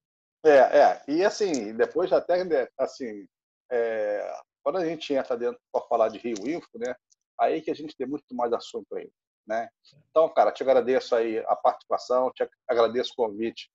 É, 0.45 0.79
é. 0.79 1.03
E 1.09 1.25
assim, 1.25 1.75
depois 1.75 2.13
até, 2.13 2.45
né, 2.45 2.69
assim, 2.79 3.27
é... 3.73 4.39
quando 4.63 4.77
a 4.77 4.85
gente 4.85 5.15
entra 5.15 5.37
dentro 5.37 5.59
para 5.73 5.87
falar 5.87 6.09
de 6.09 6.19
Rio 6.19 6.37
Info, 6.47 6.69
né? 6.75 6.95
Aí 7.41 7.63
que 7.63 7.71
a 7.71 7.75
gente 7.75 7.97
tem 7.97 8.07
muito 8.07 8.25
mais 8.33 8.53
assunto 8.53 8.95
aí, 8.95 9.11
né? 9.47 9.69
Então, 10.11 10.29
cara, 10.29 10.53
te 10.53 10.63
agradeço 10.63 11.15
aí 11.15 11.39
a 11.47 11.57
participação, 11.57 12.31
te 12.33 12.49
agradeço 12.69 13.13
o 13.13 13.17
convite 13.17 13.71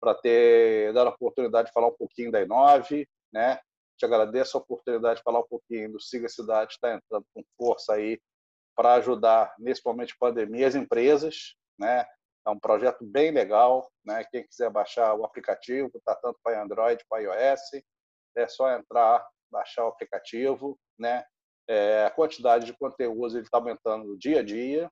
para 0.00 0.14
ter 0.14 0.92
dado 0.92 1.08
a 1.08 1.10
oportunidade 1.10 1.68
de 1.68 1.72
falar 1.72 1.88
um 1.88 1.96
pouquinho 1.96 2.30
da 2.30 2.42
Inove, 2.42 3.08
né? 3.32 3.58
Te 3.96 4.04
agradeço 4.04 4.56
a 4.56 4.60
oportunidade 4.60 5.18
de 5.18 5.22
falar 5.22 5.40
um 5.40 5.48
pouquinho 5.48 5.92
do 5.92 6.00
Siga 6.00 6.28
Cidade, 6.28 6.72
está 6.72 6.94
entrando 6.94 7.24
com 7.32 7.42
força 7.56 7.94
aí 7.94 8.20
para 8.76 8.94
ajudar, 8.94 9.54
de 9.58 10.18
pandemia, 10.18 10.66
as 10.66 10.74
empresas, 10.74 11.54
né? 11.78 12.04
É 12.46 12.50
um 12.50 12.58
projeto 12.58 13.04
bem 13.04 13.30
legal, 13.30 13.90
né? 14.04 14.24
Quem 14.30 14.46
quiser 14.46 14.68
baixar 14.68 15.14
o 15.14 15.24
aplicativo, 15.24 15.90
tá 16.04 16.14
tanto 16.16 16.38
para 16.42 16.62
Android, 16.62 17.02
para 17.08 17.22
iOS, 17.22 17.82
é 18.36 18.46
só 18.48 18.70
entrar, 18.72 19.26
baixar 19.50 19.84
o 19.84 19.88
aplicativo, 19.88 20.78
né? 20.98 21.24
É, 21.66 22.04
a 22.04 22.10
quantidade 22.10 22.66
de 22.66 22.76
conteúdos 22.76 23.34
ele 23.34 23.44
está 23.44 23.56
aumentando 23.56 24.18
dia 24.18 24.40
a 24.40 24.42
dia, 24.42 24.90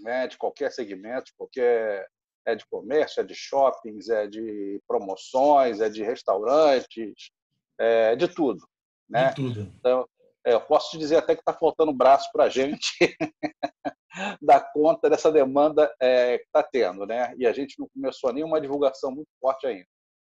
né? 0.00 0.26
De 0.26 0.36
qualquer 0.36 0.70
segmento, 0.70 1.26
de 1.26 1.34
qualquer 1.34 2.06
é 2.44 2.54
de 2.54 2.66
comércio, 2.66 3.20
é 3.20 3.24
de 3.24 3.34
shoppings, 3.34 4.08
é 4.08 4.26
de 4.26 4.80
promoções, 4.86 5.80
é 5.80 5.88
de 5.88 6.02
restaurantes, 6.02 7.30
é 7.78 8.16
de 8.16 8.28
tudo. 8.28 8.66
Né? 9.08 9.28
De 9.28 9.34
tudo. 9.36 9.72
Então, 9.78 10.08
é, 10.44 10.54
eu 10.54 10.60
posso 10.60 10.90
te 10.90 10.98
dizer 10.98 11.16
até 11.16 11.34
que 11.34 11.40
está 11.40 11.52
faltando 11.52 11.92
braço 11.92 12.28
para 12.32 12.44
a 12.44 12.48
gente 12.48 12.92
dar 14.42 14.72
conta 14.72 15.08
dessa 15.08 15.30
demanda 15.30 15.92
é, 16.00 16.38
que 16.38 16.44
está 16.44 16.62
tendo. 16.62 17.06
Né? 17.06 17.32
E 17.38 17.46
a 17.46 17.52
gente 17.52 17.78
não 17.78 17.88
começou 17.94 18.32
nenhuma 18.32 18.60
divulgação 18.60 19.10
muito 19.10 19.28
forte 19.40 19.66
ainda. 19.66 19.86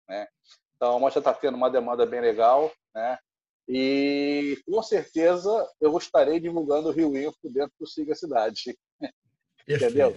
Né? 0.07 0.27
Então, 0.75 0.99
mas 0.99 1.13
já 1.13 1.19
está 1.19 1.33
tendo 1.33 1.55
uma 1.55 1.69
demanda 1.69 2.05
bem 2.05 2.21
legal. 2.21 2.71
Né? 2.93 3.17
E 3.67 4.61
com 4.69 4.83
certeza 4.83 5.67
eu 5.79 5.97
estarei 5.97 6.39
divulgando 6.39 6.89
o 6.89 6.91
Rio 6.91 7.17
Info 7.17 7.49
dentro 7.49 7.73
do 7.79 7.87
Siga 7.87 8.13
Cidade. 8.13 8.77
Entendeu? 9.67 10.15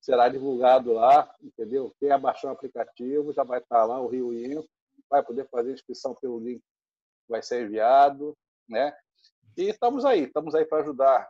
será 0.00 0.28
divulgado 0.28 0.92
lá, 0.92 1.32
entendeu? 1.42 1.94
Quem 2.00 2.10
abaixar 2.10 2.50
o 2.50 2.54
aplicativo 2.54 3.32
já 3.32 3.44
vai 3.44 3.60
estar 3.60 3.84
lá, 3.84 4.00
o 4.00 4.08
Rio 4.08 4.32
Info, 4.34 4.68
vai 5.08 5.22
poder 5.22 5.46
fazer 5.50 5.72
inscrição 5.72 6.14
pelo 6.14 6.40
link 6.40 6.60
que 6.60 7.28
vai 7.28 7.42
ser 7.42 7.64
enviado, 7.64 8.36
né? 8.68 8.92
E 9.56 9.68
estamos 9.68 10.04
aí, 10.04 10.24
estamos 10.24 10.54
aí 10.54 10.64
para 10.64 10.80
ajudar 10.80 11.28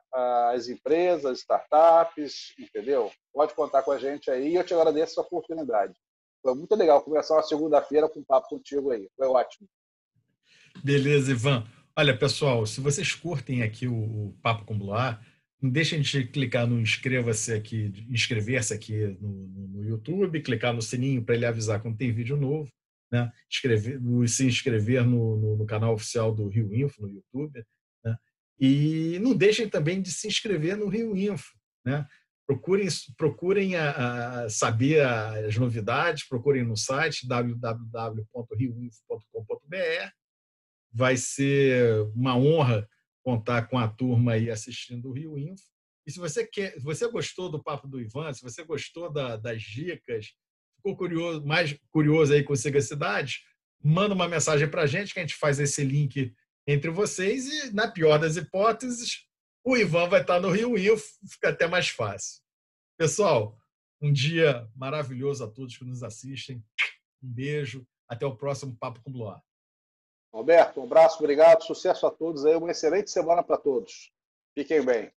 as 0.53 0.69
empresas, 0.69 1.41
startups, 1.41 2.55
entendeu? 2.59 3.11
Pode 3.33 3.55
contar 3.55 3.83
com 3.83 3.91
a 3.91 3.99
gente 3.99 4.31
aí 4.31 4.53
e 4.53 4.55
eu 4.55 4.65
te 4.65 4.75
agradeço 4.75 5.13
essa 5.13 5.21
oportunidade. 5.23 5.95
Foi 6.43 6.55
muito 6.55 6.75
legal 6.77 7.03
começar 7.03 7.35
uma 7.35 7.43
segunda-feira 7.43 8.09
com 8.09 8.21
um 8.21 8.25
papo 8.25 8.49
contigo 8.51 8.91
aí. 8.93 9.09
Foi 9.17 9.27
ótimo. 9.27 9.69
Beleza, 10.85 11.33
Ivan. 11.33 11.67
Olha, 11.97 12.17
pessoal, 12.17 12.65
se 12.67 12.81
vocês 12.81 13.15
curtem 13.15 13.63
aqui 13.63 13.89
o 13.89 14.35
Papo 14.43 14.65
com 14.65 14.79
Bloar, 14.79 15.21
não 15.61 15.69
deixem 15.71 16.01
de 16.01 16.25
clicar 16.25 16.67
no 16.67 16.81
inscreva-se 16.81 17.53
aqui, 17.53 17.93
inscrever-se 18.09 18.73
aqui 18.73 19.09
no, 19.21 19.29
no, 19.29 19.69
no, 19.69 19.85
YouTube, 19.85 20.41
clicar 20.41 20.73
no 20.73 20.81
sininho 20.81 21.23
para 21.23 21.35
ele 21.35 21.45
avisar 21.45 21.83
quando 21.83 21.99
tem 21.99 22.11
vídeo 22.13 22.35
novo, 22.37 22.73
né? 23.13 23.31
Escrever, 23.51 24.01
se 24.27 24.47
inscrever 24.47 25.05
no, 25.05 25.57
no, 25.57 25.67
canal 25.67 25.93
oficial 25.93 26.35
do 26.35 26.49
Rio 26.49 26.75
Info 26.75 27.03
no 27.03 27.11
YouTube, 27.11 27.63
né? 28.03 28.17
E 28.59 29.19
não 29.21 29.35
deixem 29.35 29.69
também 29.69 30.01
de 30.01 30.11
se 30.11 30.27
inscrever 30.27 30.79
no 30.79 30.89
Rio 30.89 31.15
Info, 31.15 31.53
né? 31.85 32.07
Procurem, 32.47 32.89
procurem 33.17 33.77
a, 33.77 34.45
a 34.45 34.49
saber 34.49 35.03
as 35.03 35.57
novidades, 35.57 36.27
procurem 36.27 36.65
no 36.65 36.77
site 36.77 37.29
www.rioinfo.com.br. 37.29 40.11
Vai 40.93 41.17
ser 41.17 42.03
uma 42.15 42.37
honra 42.37 42.89
contar 43.31 43.69
com 43.69 43.79
a 43.79 43.87
turma 43.87 44.33
aí 44.33 44.51
assistindo 44.51 45.09
o 45.09 45.13
Rio 45.13 45.39
Info. 45.39 45.65
E 46.07 46.11
se 46.11 46.19
você 46.19 46.45
quer, 46.45 46.73
se 46.73 46.83
você 46.83 47.09
gostou 47.09 47.49
do 47.49 47.63
papo 47.63 47.87
do 47.87 48.01
Ivan, 48.01 48.33
se 48.33 48.43
você 48.43 48.65
gostou 48.65 49.13
da, 49.13 49.37
das 49.37 49.63
dicas, 49.63 50.33
ficou 50.77 50.97
curioso, 50.97 51.45
mais 51.47 51.79
curioso 51.91 52.33
aí 52.33 52.43
com 52.43 52.53
o 52.53 52.57
Siga 52.57 52.81
Cidade, 52.81 53.41
manda 53.83 54.15
uma 54.15 54.29
mensagem 54.29 54.69
para 54.69 54.83
a 54.83 54.87
gente 54.87 55.15
que 55.15 55.21
a 55.21 55.23
gente 55.23 55.37
faz 55.37 55.61
esse 55.61 55.85
link 55.85 56.35
entre 56.67 56.91
vocês 56.91 57.47
e, 57.47 57.73
na 57.73 57.89
pior 57.89 58.19
das 58.19 58.37
hipóteses, 58.37 59.27
o 59.65 59.77
Ivan 59.77 60.09
vai 60.09 60.23
estar 60.23 60.41
no 60.41 60.51
Rio 60.51 60.77
Info, 60.77 61.07
fica 61.29 61.51
até 61.51 61.69
mais 61.69 61.89
fácil. 61.89 62.43
Pessoal, 62.99 63.57
um 64.01 64.13
dia 64.13 64.69
maravilhoso 64.75 65.45
a 65.45 65.49
todos 65.49 65.77
que 65.77 65.85
nos 65.85 66.03
assistem. 66.03 66.65
Um 67.23 67.33
beijo, 67.33 67.87
até 68.09 68.27
o 68.27 68.37
próximo 68.37 68.77
Papo 68.77 69.01
com 69.03 69.13
Bloar. 69.13 69.41
Alberto, 70.33 70.81
um 70.81 70.85
abraço, 70.85 71.19
obrigado, 71.19 71.65
sucesso 71.65 72.07
a 72.07 72.11
todos 72.11 72.47
aí, 72.47 72.55
uma 72.55 72.71
excelente 72.71 73.11
semana 73.11 73.43
para 73.43 73.57
todos. 73.57 74.13
Fiquem 74.55 74.83
bem. 74.85 75.13